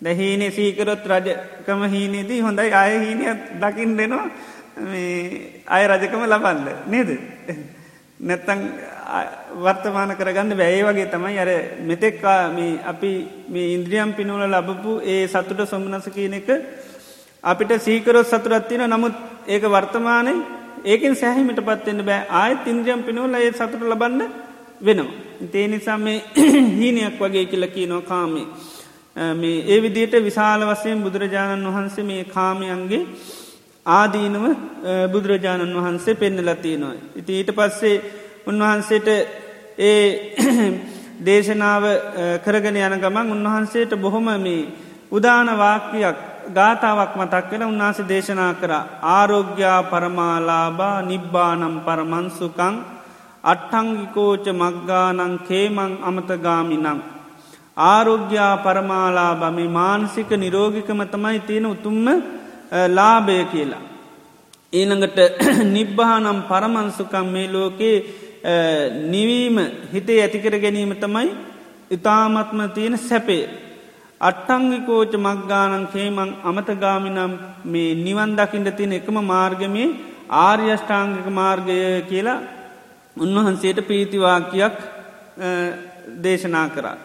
[0.01, 4.27] දැහීනේ සීකරොත් රජකම හීනේදී හොඳයි අය හීනයක් දකිින් දෙනවා
[4.83, 7.09] මේ අය රජකම ලබන්න නේද.
[8.19, 8.59] නැත්තං
[9.57, 11.49] වර්තමාන කරගන්න බැයි වගේ තමයි අර
[11.83, 12.37] මෙතෙක්කා
[12.85, 13.11] අපි
[13.49, 16.49] මේ ඉන්ද්‍රියම් පිනුවල ලබපු ඒ සතුට සොමනස කියන එක
[17.43, 19.15] අපිට සීකරොත් සතුරත්තින නමුත්
[19.47, 20.33] ඒක වර්තමානය
[20.85, 24.21] ඒකෙන් සැහිමිට පත්වෙන්න බෑ ආයත් ඉන්ද්‍රියම් පිනුවල ඒ සතුට ලබන්න
[24.81, 25.13] වෙනවා.
[25.51, 26.23] තේ නිසා මේ
[26.79, 28.47] හීනයක් වගේ කියල කියනෝ කාමේ.
[29.35, 33.03] මේ ඒ විදියට විශාල වසයෙන් බුදුරජාණන් වහන්සේ මේ කාමයන්ගේ
[33.85, 34.45] ආදීනව
[35.11, 36.95] බුදුරජාණන් වහන්සේ පෙන්නලතියනවා.
[37.15, 37.95] ඉති ඊට පස්සේ
[38.45, 39.07] උන්වහන්සේට
[39.79, 40.01] ඒ
[41.21, 41.83] දේශනාව
[42.41, 44.69] කරගෙන යන ගමන් උන්වහන්සේට බොහොම මේ
[45.11, 46.17] උදාන වාක්‍යයක්
[46.49, 48.71] ගාථාවක් මතක් වෙන උන්වහන්සේ දේශනා කර
[49.09, 52.75] ආරෝග්‍යා පරමාලාබා නිබ්බානම් පරමන්සුකං
[53.43, 56.99] අට්ටංගිකෝච මක්ගානං කේමං අමතගාමිනම්.
[57.77, 62.07] ආරෝග්‍යා පරමාලා බමි මානසික නිරෝගිකම තමයි තියෙන උතුම්ම
[62.89, 63.83] ලාභය කියලා.
[64.73, 65.19] ඊළඟට
[65.75, 67.97] නිබ්බානම් පරමන්සුකම් මේ ලෝකේ
[68.43, 71.29] නිවීම හිතේ ඇතිකර ගැනීම තමයි
[71.91, 73.49] ඉතාමත්ම තියෙන සැපේ.
[74.21, 77.33] අට්ටංගිකෝච මක්ගානන් කේමං අමතගාමිනම්
[77.65, 79.87] මේ නිවන් දකිින්ට තියෙන එකම මාර්ගමේ
[80.39, 81.77] ආර්යෂ්ඨාංගික මාර්ගය
[82.09, 82.39] කියලා
[83.17, 84.77] උන්වහන්සේට පීතිවාකයක්
[86.17, 86.97] දේශනා කරා.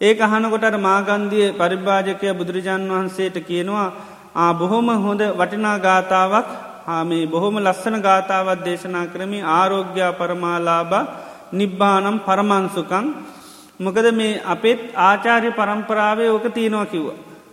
[0.00, 3.88] ඒක අහනකොටට මාගන්දිය පරිභාජකය බුදුරජාණන් වහන්සේට කියනවා
[4.34, 10.92] ආ බොහොම හොඳ වටිනා ගාථාවක් හාමේ බොහොම ලස්සන ගාථාවත් දේශනා කරමි ආරෝග්‍යා පරමාලාබ
[11.52, 13.06] නිබ්බානම් පරමන්සුකං
[13.78, 17.08] මොකද මේ අපේත් ආචාර්ය පරම්පරාවේ ඕක තියෙනවා කිව්ව.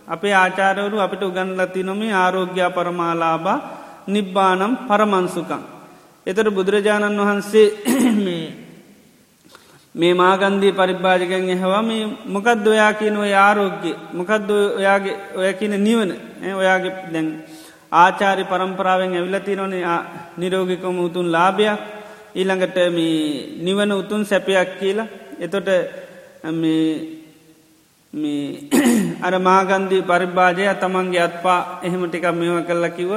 [0.06, 3.58] අපේ ආචාරවරු අපිට උගන්ලති නොමේ ආරෝග්‍යා පරමාලාබා
[4.08, 5.62] නිබ්බානම් පරමන්සුකං.
[6.26, 7.68] එතට බුදුරජාණන් වහන්සේ
[9.94, 16.10] මේ මාගන්දී පරිභාජකෙන් එහවා මේ මොකක්ද ඔයා කියන ඔය ආරෝග්‍ය මොකක්ද ඔයාගේ ඔය කියන නිවන
[16.54, 17.28] ඔයාගේ දැන්
[17.92, 19.84] ආචාරි පරම්පරාවෙන් ඇවිලති නොනේ
[20.36, 21.78] නිරෝගිකම උතුන් ලාභයක්.
[22.34, 25.06] ඊළඟට මේ නිවන උතුන් සැපයක් කියලා.
[25.38, 25.68] එතොට
[29.20, 33.12] අර මාගන්දී පරිභාජය තමන්ගේ අත්පා එහෙම ටිකක් මෙව කල්ල කිව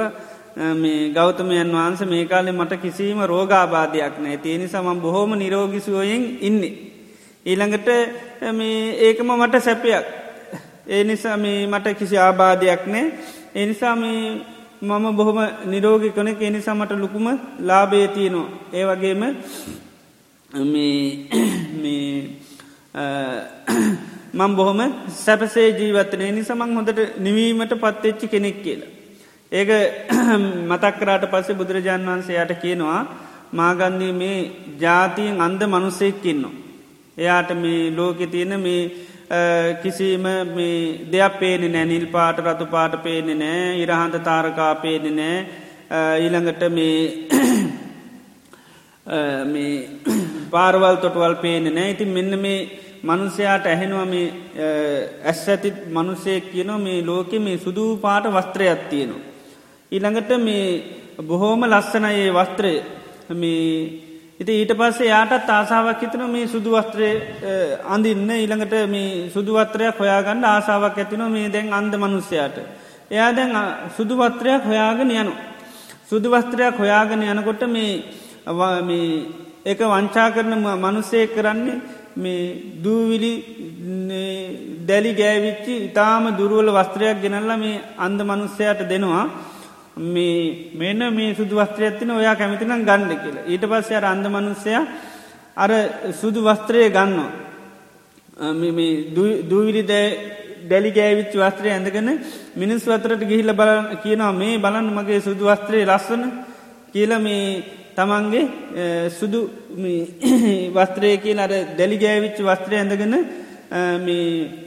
[0.74, 6.60] මේ ගෞතමයන් වහන්ස මේ කාලෙ මට කිසිීම රෝගාබාධයක් නෑ තියනි සමම් බොහෝම නිරෝගිසුවයෙන් ඉන්න.
[7.46, 7.88] ඊළඟට
[9.00, 10.06] ඒකම මට සැපයක්.
[10.86, 13.06] ඒ නිසා මේ මට කිසි ආබාධයක් නෑ
[13.54, 13.94] එනිසා
[14.82, 17.26] මම බොහොම නිරෝගි කනෙ එනිසා මට ලොකුම
[17.60, 18.48] ලාබේ තියනවා.
[18.74, 19.22] ඒ වගේම
[24.34, 24.80] මං බොහොම
[25.16, 28.90] සැපසේ ජීවත්තනය නිසමං හොඳට නිවීමට පත්වෙච්චි කෙනෙක් කියලා.
[29.52, 29.70] ඒක
[30.66, 33.00] මතක්කරාට පස්සේ බුදුරජාණන් වහන්සේයට කියනවා
[33.52, 34.38] මාගන්දී මේ
[34.80, 36.54] ජාතියෙන් අන්ද මනුස්සෙක්කින්නවා.
[37.16, 38.82] එයාට මේ ලෝකෙ තියෙන මේ
[39.82, 40.22] කිසිම
[40.56, 41.86] මේ දෙයක් පේනෙ නෑ.
[41.86, 43.80] නිල් පාට රතු පාට පේනෙ නෑ.
[43.82, 45.46] ඉරහන්ත තාරකා පේනෙ නෑ.
[46.24, 46.98] ඊළඟට මේ
[49.52, 49.88] මේ
[50.50, 51.90] පාරවල් තොටවල් පේනෙ නෑ.
[51.94, 52.60] ඉතින් මෙන්න මේ
[53.02, 54.26] මනුසයාට ඇහෙනවා මේ
[55.24, 59.26] ඇස් ඇති මනුසයක් කියනවා මේ ලෝකෙ මේ සුදූ පාට වස්ත්‍රයක් තියෙනවා.
[59.92, 60.66] ඊළඟට මේ
[61.28, 62.74] බොහෝම ලස්සනයේ වස්ත්‍රය.
[63.40, 64.11] මේ
[64.42, 67.10] ඉති ඊට පස්සේ යාටත් ආසාාවක් හිතන මේ සුදුවස්ත්‍රය
[67.86, 72.56] අඳින්න ඊළඟට මේ සුදුවත්‍රයක් හොයාගන්න ආසාාවක් ඇතින මේ දැන් අන්ද මනුස්සයාට.
[73.10, 73.52] එයා දැන්
[73.96, 75.34] සුදුවත්‍රයක් හොයාගෙන යනු.
[76.04, 78.02] සුදුවස්ත්‍රයක් හොයාගෙන යනකොට මේ
[79.64, 81.80] එක වංචා කරන මනුස්සේ කරන්නේ
[82.16, 82.42] මේ
[82.78, 83.32] දූවිලි
[84.82, 89.24] දැලි ගෑවිච්චි ඉතාම දුරුවල වස්ත්‍රයක් ගෙනල්ල මේ අන්ද මනුස්සයට දෙනවා
[89.96, 94.72] මේ මෙන්න මේ සුදු වස්ත්‍රය ඇතින ඔයා කැමතිනම් ගණ්ඩ කියලා ඊට පස්සය අන්ද මනුස්සය
[95.56, 95.70] අර
[96.12, 97.30] සුදු වස්ත්‍රය ගන්නවා
[99.44, 99.82] දූවිලි
[100.64, 102.08] දැලි ගෑවිච්ච වස්ත්‍රය ඇඳගෙන
[102.54, 103.72] මිනිස් වතරට ගිහිල්ල බල
[104.02, 106.22] කියනවා මේ බලන්න මගේ සුදු වස්ත්‍රයේ ලස්සන
[106.92, 107.62] කියල මේ
[107.94, 109.40] තමන්ගේ සුදු
[110.76, 113.14] වස්ත්‍රය කියල අර දැලි ගෑවිච්ච වස්ත්‍රය ඇඳගෙන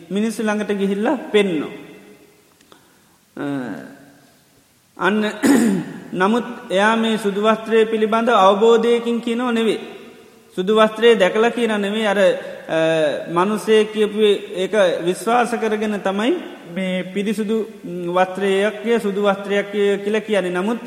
[0.09, 1.73] මිනිස්සු ළඟට ගිහිල්ලා පෙන්නවා.
[4.97, 5.19] අන්න
[6.13, 9.79] නමුත් එයා මේ සුදුවස්ත්‍රය පිළිබඳ අවබෝධයකින් කියනව නෙවේ.
[10.57, 12.19] සුදුවස්ත්‍රයේ දැකල කියන නෙවේ අර
[13.29, 14.73] මනුසේ කියපුේ ඒක
[15.03, 16.31] විශ්වාස කරගෙන තමයි
[16.73, 17.57] මේ පිරිසුදු
[18.09, 19.67] වස්ත්‍රයක්ය සුදුවස්ත්‍රයක්
[19.99, 20.79] කියල කියන නමුත්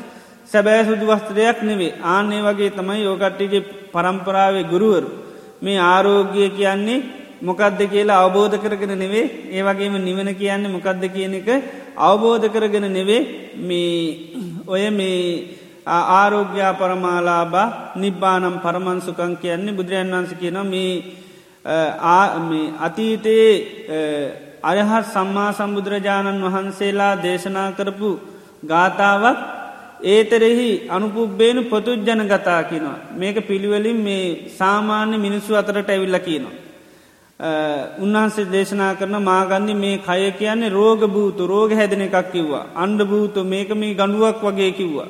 [0.45, 5.09] සැබෑ සුදුවස්ත්‍රයක් නෙවේ ආනේ වගේ තමයි යෝකට්ටිගේ පරම්පරාවේ ගුරුවරු.
[5.61, 7.05] මේ ආරෝග්‍ය කියන්නේ
[7.41, 11.49] මොකක්ද කියලා අවබෝධ කරගෙන නෙවේ ඒ වගේම නිවන කියන්නේ මොකක්ද කියන එක
[11.99, 13.21] අවබෝධ කරගෙන නෙවේ
[13.61, 13.93] මේ
[14.67, 15.21] ඔය මේ
[15.87, 20.93] ආරෝග්‍යා පරමාලාබා නිබ්බානම් පරමන්සුකං කියන්නේ බුදුරජන් වන්ස කියන මේ
[22.79, 23.51] අතීතයේ
[24.63, 28.09] අයහත් සම්මා සම්බුදුරජාණන් වහන්සේලා දේශනා කරපු
[28.63, 29.39] ගාථාවක්
[30.05, 36.68] ඒතරෙහි අනුපුබ්බේනු පොතුජ්ජන ගතා කියනවා මේක පිළිවලින් මේ සාමාන්‍ය මිනිස්සු අතරට ඇවිල්ල කියනවා.
[37.39, 42.65] උන්වහන්සේ දේශනා කරන මාගන්නේ මේ කය කියන්නේ රෝග භූතු රෝග හැදන එකක් කිව්වා.
[42.75, 45.07] අන්ඩ භූතු මේක මේ ගඩුවක් වගේ කිව්වා.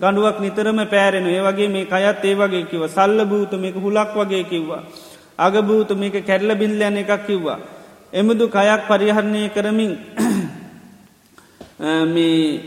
[0.00, 4.44] ගඩුවක් නිතරම පෑරෙන ඒ වගේ මේ කයත් ඒ වගේ කිව සල්ල භූතු මේක හුලක් වගේ
[4.44, 4.82] කිව්වා.
[5.38, 7.58] අගභූතු මේක කැරල බිල්ලයන එකක් කිව්වා.
[8.12, 9.92] එමුදු කයක් පරිහරණය කරමින්
[12.06, 12.60] මේ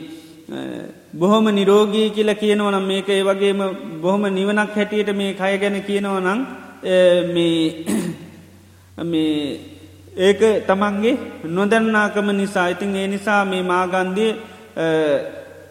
[1.14, 3.60] බොහොම නිරෝගී කියල කියනවනම් මේක ඒ වගේම
[4.02, 6.40] බොහොම නිවනක් හැටියට මේ කය ගැන කියනවනං
[7.30, 8.27] මේ
[8.98, 14.32] ඒක තමන්ගේ නොදන්නාකම නිසා ඉතින් ඒ නිසා මේ මාගන්දිය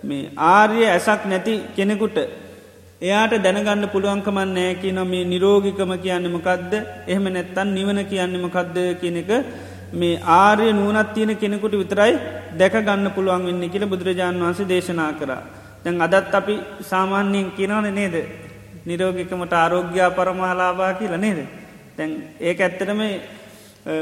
[0.05, 2.19] මේ ආර්ය ඇසක් නැති කෙනෙකුට
[3.01, 6.73] එයාට දැනගන්න පුළුවන්කමන් නෑ කියන මේ නිරෝගිකම කියන්න මොකක්ද
[7.07, 9.31] එහෙම නැත්තන් නිවන කියන්න මොකක්ද කියන එක
[9.93, 12.15] මේ ආර්ය නූනත් තියෙන කෙනෙකුට විතරයි
[12.53, 15.43] දැකගන්න පුළුවන් වෙන්න කියල බුදුරජාණන් වහන්සේ දේශනා කරා.
[15.85, 18.15] දැන් අදත් අපි සාමාන්‍යයෙන් කියනවන නේද.
[18.87, 21.66] නිරෝගිකමට ආරෝග්‍යා පරමහලාබා කියල නේද.
[21.97, 23.01] තැන් ඒක ඇත්තටම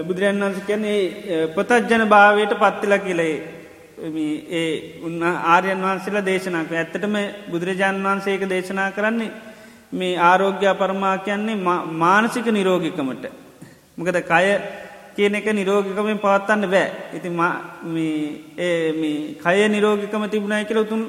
[0.03, 3.34] බුදුරන් වන්ස කියන්නේ පොතජ්ජන භාවයට පත්තිල කියලේ
[4.53, 7.16] ඒ උන්න ආර්යන් වහන්සේලා දේශනාක ඇත්තටම
[7.51, 9.30] බුදුරජාණන් වහන්සේක දේශනා කරන්නේ
[9.92, 11.57] මේ ආරෝග්‍යා පරමා කියන්නේ
[11.97, 13.24] මානසික නිරෝගිකමට.
[13.97, 14.47] මොකද කය
[15.16, 17.28] කියන එක නිරෝගිකමෙන් පවත්තන්න බෑ ඉති
[19.38, 21.03] කය නිරෝගිකම තිබුණයි කියල උතුන්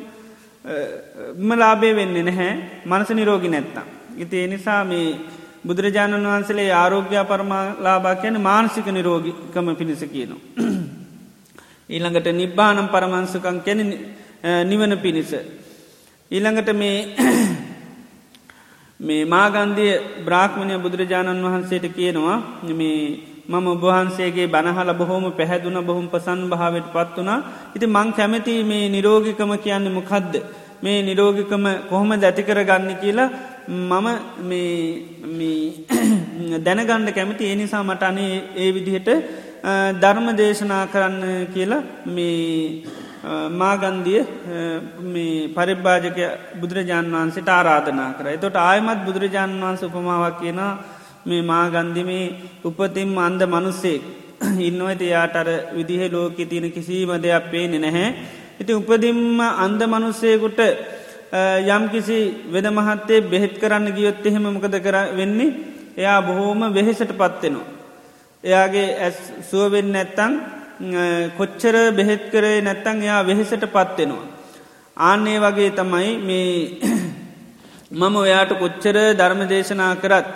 [1.40, 2.52] මලාබේ වෙන්න නැහැ
[2.86, 3.88] මනස නිරෝගි නැත්තම්.
[4.18, 5.18] ඉති එනිසා මේ
[5.66, 10.42] බුදුරජාණන් වහන්සේේ ආරෝග්‍ය පරමලාබා කියන මානසික නිරෝගිකම පිණිස කියනවා.
[11.90, 13.82] ඊළඟට නිබ්බානම් පරමංසකං කැන
[14.64, 15.32] නිවන පිණිස.
[16.32, 16.98] ඊළඟට මේ
[19.00, 22.38] මේ මාගන්දිය බ්‍රාහ්මණය බුදුරජාණන් වහන්සේට කියනවා
[22.74, 23.00] මේ
[23.48, 27.40] මම ඔබහන්සේගේ බනහල බොහෝම පැහැදුන බොහොම පසන් භාවට පත් වනා
[27.76, 30.34] ඉති මං කැමති මේ නිරෝගිකම කියන්න මොකක්ද
[30.82, 33.30] මේ නිරෝගිකම කොහොම දැතිකර ගන්න කියලා
[33.68, 34.08] මම
[36.66, 39.10] දැනගණ්ඩ කැමති ඒ නිසා මට අනේ ඒ විදිහට
[40.02, 42.84] ධර්ම දේශනා කරන්න කියලා මේ
[43.52, 44.22] මාගන්දිය
[45.06, 46.20] මේ පරිභාජක
[46.60, 50.62] බුදුරජාණන් වහන්සේට ආරාධනා කර එතොට ආයමත් බුදුරජාණන් වහන්ස උපමාවක් කියන
[51.26, 52.26] මේ මාගන්දිමේ
[52.64, 54.02] උපතිම් අන්ද මනුස්සෙක්
[54.68, 58.08] ඉන්නවත යාට අර විදිහ ලෝක තියෙන කිසිීම දෙයක් පේනෙ නැහැ.
[58.62, 60.60] ඉති උපදිම්ම අන්ද මනුස්සයකුට
[61.68, 65.56] යම් කිසි වෙද මහත්තේ බෙහෙත් කරන්න ගියොත් එහෙම මොකද කර වෙන්නේ
[65.98, 67.68] එයා බොහෝම වෙහෙසට පත්වෙනවා.
[68.44, 69.18] එයාගේ ඇස්
[69.50, 70.34] සුවවෙන්න නැත්තං
[71.38, 74.26] කොච්චර බෙහෙත් කරේ නැත්තං එයා වෙහෙසට පත්වෙනවා.
[74.98, 76.52] ආන්නේ වගේ තමයි මේ
[77.92, 80.28] මම ඔයාට කොච්චර ධර්ම දේශනා කරත්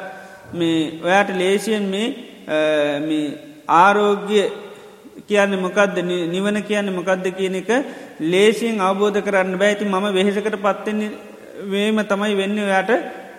[0.53, 3.25] මේ ඔයාට ලේසියෙන් මේ
[3.75, 4.41] ආරෝග්‍ය
[5.30, 7.71] කියන්න මොකක්ද නිවන කියන්න මොකක්ද කියන එක
[8.25, 11.09] ලේසියෙන් අවබෝධ කරන්න බෑති මම වෙහෙසකට පත්වෙන්නේ
[11.65, 12.91] වේම තමයි වෙන්න ඔයාට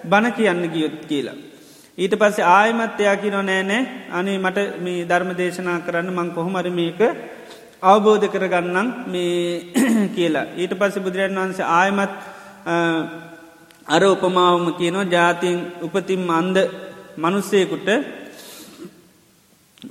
[0.04, 1.36] බණ කියන්න ගියොත් කියලා.
[1.98, 3.80] ඊට පස්සේ ආයමත්‍යයා කිනො නෑනෑ
[4.10, 7.00] අනේ මට මේ ධර්ම දේශනා කරන්න මං කොහොමර මේක
[7.82, 9.72] අවබෝධ කරගන්නම් මේ
[10.16, 10.46] කියලා.
[10.56, 12.12] ඊට පස්ස බුදුරජන් වහන්සේ ආයමත්
[13.86, 16.56] අර උපමාවම කියනවා ජාතින් උපතින් අන්ද
[17.18, 17.88] මනුස්සයකුට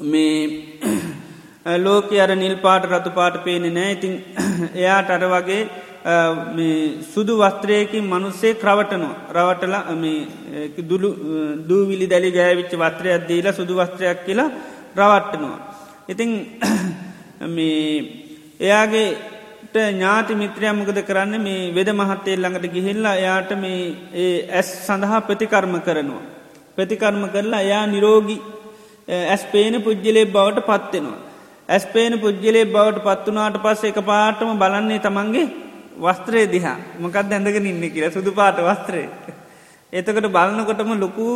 [0.03, 0.33] මේ
[1.65, 4.13] ලෝක අර නිල් පාට රතු පාට පේනෙ නෑ ඉතින්
[4.75, 5.61] එයාට අර වගේ
[7.05, 9.75] සුදු වස්ත්‍රයකින් මනුස්සේ ක්‍රවටනවා රවටල
[10.81, 11.09] දුළු
[11.67, 14.49] දූවිලි දැලි ගෑවිච්ච වත්‍රයක් දීලා සුදු වස්ත්‍රයක් කියලා
[14.95, 15.59] රවට්ටනවා.
[16.07, 16.31] ඉතිං
[18.59, 19.07] එයාගේ
[19.71, 26.23] ඥාති මිත්‍රයමකද කරන්න මේ වෙද මහත්තේ ළඟට ගිහිල්ලා එයාට මේ ඒ ඇස් සඳහා ප්‍රතිකර්ම කරනවා.
[26.77, 28.41] ප්‍රතිකර්ම කරලා එයා නිරෝගී
[29.25, 31.28] ඇස් පේන පුද්ජලේ බවට පත්වෙනවා.
[31.69, 35.45] ඇස් පේන පුද්ජලේ බවට පත්වනාට පස්ස එක පාටම බලන්නේ තමන්ගේ
[35.97, 39.03] වස්ත්‍රය දිහා මොකක්ද ඇඳගෙන ඉන්න කියලා සුදු පාට වස්ත්‍රය.
[39.93, 41.27] එතකට බලන්නකොටම ලොකු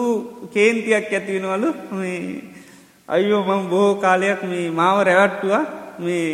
[0.54, 1.70] කේන්තියක් ඇතිවෙනවලු
[3.08, 5.54] අයියෝ මං බොහෝ කාලයක් මේ මාව රැවට්ටුව
[6.00, 6.26] මේ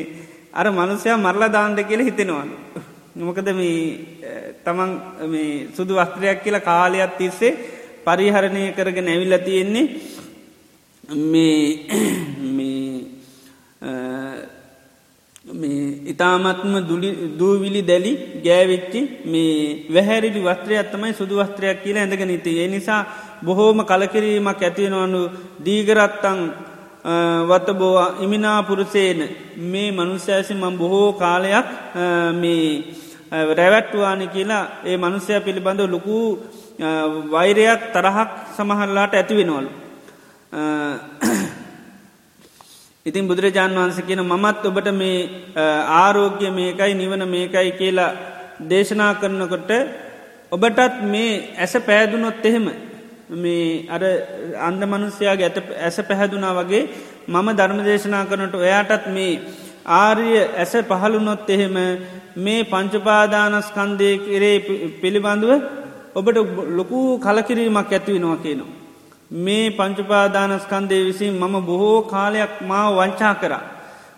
[0.53, 2.55] අර මනුසයා මරලා දාන්ට කියල හිතෙනවලු.
[3.19, 3.79] මොකද මේ
[4.63, 4.91] තමන්
[5.75, 7.57] සුදු වස්ත්‍රයක් කියලා කාලයක් තිස්සේ
[8.05, 9.85] පරිහරණය කරගෙන ඇවිල්ල තියෙන්නේ
[11.25, 11.61] මේ
[13.81, 14.47] මේ
[16.05, 16.87] ඉතාමත්ම
[17.39, 22.59] දූවිලි දැලි ගෑවෙච්චි මේ වැහැරිලි වස්ත්‍රයක් තමයි සුදු වස්ත්‍රයක් කියලා ඇඳගෙන ඉති.
[22.59, 23.05] ඒ නිසා
[23.41, 25.29] බොහෝම කලකිරීමක් ඇතිවෙනවනු
[25.65, 26.51] දීගරත්තං
[27.47, 29.29] වතබෝ ඉමිනාපුරුසේන
[29.65, 31.65] මේ මනුස්්‍යයසි මං බොහෝ කාලයක්
[32.33, 32.83] මේ
[33.51, 36.39] රැවැට්ටුවානි කියලා ඒ මනුස්්‍යය පිළිබඳව ලොකු
[37.31, 39.69] වෛරයක් තරහක් සමහල්ලාට ඇතිවෙනවලු.
[43.09, 45.17] ඉතින් බුදුරජාණන් වහන්ස කියන මමත් ඔබට මේ
[45.95, 48.11] ආරෝග්‍ය මේකයි නිවන මේකයි කියලා
[48.63, 49.71] දේශනා කරනකොට
[50.51, 52.67] ඔබටත් මේ ඇස පෑදුනොත් එහෙම
[53.35, 54.03] මේ අර
[54.59, 56.83] අන්ද මනුස්්‍යයාගේ ඇත ඇස පැහැදුනා වගේ
[57.27, 59.33] මම ධර්ම දේශනා කරනට ඔයාටත් මේ
[59.95, 61.77] ආර්ය ඇස පහළුනොත් එහෙම
[62.37, 64.57] මේ පංචපාදානස්කන්දය කරේ
[65.01, 65.51] පිළිබඳුව
[66.15, 66.37] ඔබට
[66.71, 68.75] ලොකු කලකිරීමක් ඇතිවෙනවා කියනවා.
[69.31, 73.53] මේ පංචුපාදානස්කන්දය විසින් මම බොහෝ කාලයක් මාව වංචා කර.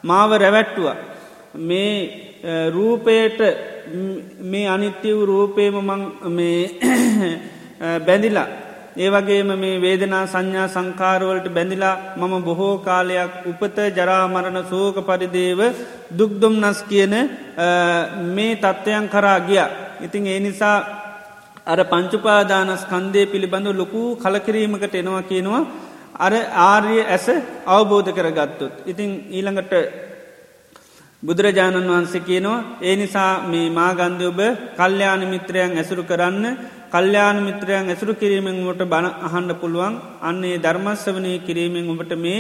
[0.04, 0.88] මාව රැවැට්ටුව.
[1.60, 1.94] මේ
[2.70, 3.40] රූපයට
[4.42, 6.62] මේ අනිත්‍යව රූපේම මං මේ
[8.06, 8.48] බැඳිලා
[8.98, 15.60] ඒවගේම මේ වේදනා සංඥා සංකාරවලට බැඳිලා මම බොහෝ කාලයක් උපත ජරාමරණ සෝක පරිදේව
[16.18, 17.14] දුක්දුම් නස් කියන
[18.36, 19.62] මේ තත්ත්වයන් කරා ගිය.
[20.02, 21.01] ඉතිං ඒ නිසා
[21.68, 25.68] අර පංචුපාදානස් කන්දේ පිළිබඳ ලොකු කලකිරීමකට එනවා කියනවා.
[26.18, 26.34] අර
[26.64, 27.28] ආර්ය ඇස
[27.68, 28.74] අවබෝධ කර ගත්තොත්.
[28.86, 29.74] ඉතිං ඊළඟට
[31.24, 34.40] බුදුරජාණන් වහන්සේ කියනවා ඒ නිසා මේ මාගන්ධ ඔබ
[34.76, 36.46] කල්්‍යයාන මිත්‍රයන් ඇසුරු කරන්න.
[36.92, 39.94] කල්්‍යයාන මිත්‍රයන් ඇසුරු කිරීමෙන් ට බණ අහන්න පුළුවන්.
[40.22, 42.40] අන්නේ ධර්මස්වනය කිරීමෙන් ඔබට මේ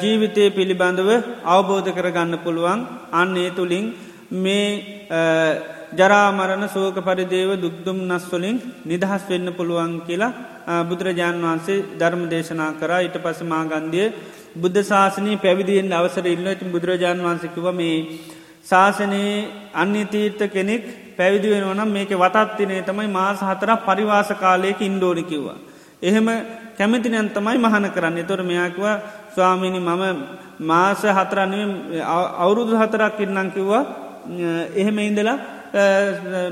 [0.00, 1.10] ජීවිතය පිළිබඳව
[1.46, 2.80] අවබෝධ කරගන්න පුළුවන්.
[3.12, 3.86] අන්නේ තුළින්
[4.32, 4.66] මේ
[5.94, 10.32] ජරාමරණ සෝක පරිදේව දුක්දුම් නස්වලින් නිදහස් වෙන්න පුළුවන් කියලා
[10.82, 13.00] බුදුරජාණන් වහන්සේ ධර්ම දේශනා කරා.
[13.00, 14.06] ඊට පස මාගන්දිය
[14.56, 17.96] බුද්ධ ශාසනී පැවිදිෙන් අවසර ඉල්ල ති බුදුරජාණන් වහන්සකිව මේ
[18.64, 20.84] ශාසනයේ අන්‍ය තීර්ථ කෙනෙක්
[21.16, 25.58] පැවිදි වෙනවනම් මේක වතත්තිනේ තමයි මාස හතර පරිවාස කාලයක ඉන්ඩෝනි කිව්වා.
[26.02, 26.26] එහෙම
[26.78, 28.18] කැමතිනයන් තමයි මහන කරන්න.
[28.24, 28.86] තොර මෙයාකිව
[29.34, 30.02] ස්වාමිනි මම
[30.60, 32.00] මාස හතරන්නේ
[32.36, 33.84] අවුරුදු හතරක් ඉන්නම් කිව්වා.
[34.74, 35.38] එහෙම ඉඳලා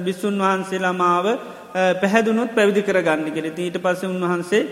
[0.00, 1.38] බිස්සුන් වහන්සේලා මාව
[1.96, 4.68] පැහැදුනුත් පැවිදි කර ගන්න කෙනෙ ඊට පස්ස උන්වහන්සේ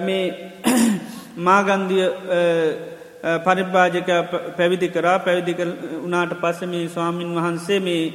[0.00, 0.52] මේ
[1.38, 2.08] මාගන්දිය
[3.40, 4.06] පරිභාජක
[4.56, 5.18] පැවිදි කරා.
[5.18, 5.56] පැවිදි
[5.98, 8.12] උනාට පස්ස මේ ස්වාමීන් වහන්සේ මේ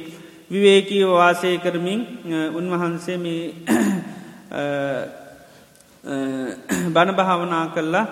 [0.50, 2.06] විවේකීව වාසය කරමින්
[2.52, 3.54] උන්වහන්සේ මේ
[6.88, 8.06] බණ භාවනා කරලා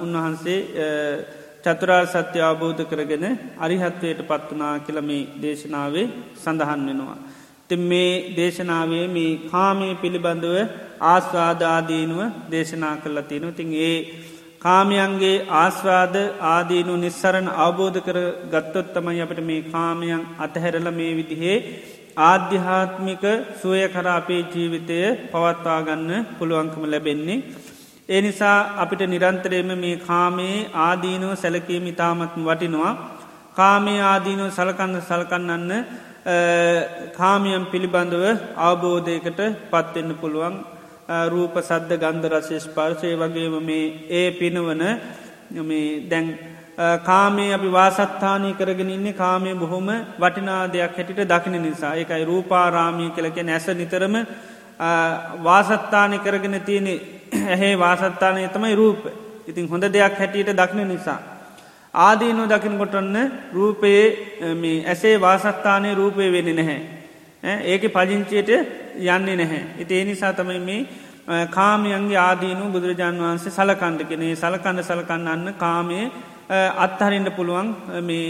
[0.00, 0.66] උන්වහන්සේ
[1.64, 3.26] චතුරා සත්‍ය අවබෝධ කරගෙන
[3.58, 6.06] අරිහත්වයට පත්වනා කියලමේ දේශනාවේ
[6.36, 7.18] සඳහන් වෙනවා.
[7.68, 10.56] ති මේ දේශනාවේ මේ කාමය පිළිබඳව
[11.04, 13.98] ආස්වාදාදීනුව දේශනා කරලා තියෙන තින් ඒ
[14.60, 16.16] කාමයන්ගේ ආස්වාද
[16.48, 18.18] ආදීනු නිස්සරණ අවබෝධ කර
[18.52, 21.56] ගත්තොත් තමයි අපට මේ කාමයන් අතහැරල මේ විදිහේ
[22.24, 23.24] ආධ්‍යාත්මික
[23.60, 24.98] සුවය කර අපේ ජීවිතය
[25.32, 27.44] පවත්වාගන්න පුළුවන්කම ලැබෙන්නේ.
[28.08, 32.92] ඒ නිසා අපිට නිරන්තරයම මේ කාමයේ ආදීනුව සැලකීම ඉතාමත්ම වටිනවා.
[33.56, 35.72] කාමේ ආදීනුව සලකන්න සලකන්නන්න
[37.14, 38.24] කාමියම් පිළිබඳව
[38.58, 39.40] අවබෝධයකට
[39.70, 40.56] පත්වෙන්න පුළුවන්
[41.28, 44.84] රූප සද්ධ ගන්ධ රශේෂ් පර්ශය වගේම මේ ඒ පිනවන
[45.62, 46.26] මේ දැන්
[47.02, 49.88] කාමේ අපි වාසත්ථානය කරගෙන ඉන්නේ කාමය බොහොම
[50.18, 54.16] වටිනා දෙයක් හැටිට දකින නිසා ඒකයි රූපාරාමී කලක නැස නිතරම
[55.42, 56.94] වාසත්තානය කරගෙන තියෙනෙ
[57.32, 59.00] ඇහේ වාසත්තානය තමයි රූප
[59.46, 61.18] ඉතින් හොඳ දෙයක් හැටියට දක්න නිසා.
[61.94, 63.16] ආදීනු දකින කොටන්න
[63.52, 64.04] රූපයේ
[64.86, 66.80] ඇසේ වාසත්තානය රූපය වෙන්න නැහැ.
[67.64, 68.50] ඒක පජංචයට
[68.96, 69.62] යන්නේ නැහැ.
[69.78, 76.10] ඉති ඒ නිසා තමයි මේ කාමයන්ගේ ආදීනු බුදුරජාන් වහන්සේ සලකණ්ඩකනේ සලකන්න සලකන්න අන්න කාමය
[76.76, 78.28] අත්හරින්ට පුළුවන් මේ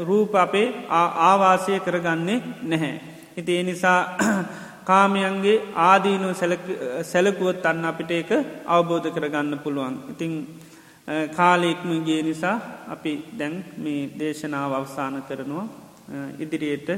[0.00, 3.00] රූප අපේ ආවාසය කරගන්නේ නැහැ.
[3.36, 4.00] ඉති ඒ නිසා
[4.86, 6.28] කාමයන්ගේ ආදීනු
[7.04, 8.30] සැලකුවත් අන්න අපිට ඒක
[8.66, 9.94] අවබෝධ කරගන්න පුළුවන්.
[10.12, 10.32] ඉතිං
[11.30, 12.56] කාලෙක්ම ගේ නිසා
[12.88, 15.66] අපි දැන් මේ දේශනාව අවසාන කරනවා
[16.38, 16.88] ඉදිරියට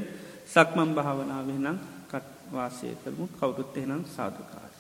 [0.47, 1.79] සක්මම් භාවනාව නම්
[2.11, 4.71] කත් වාසය කරමු කවුරුත් එහෙනම් සාධකාර.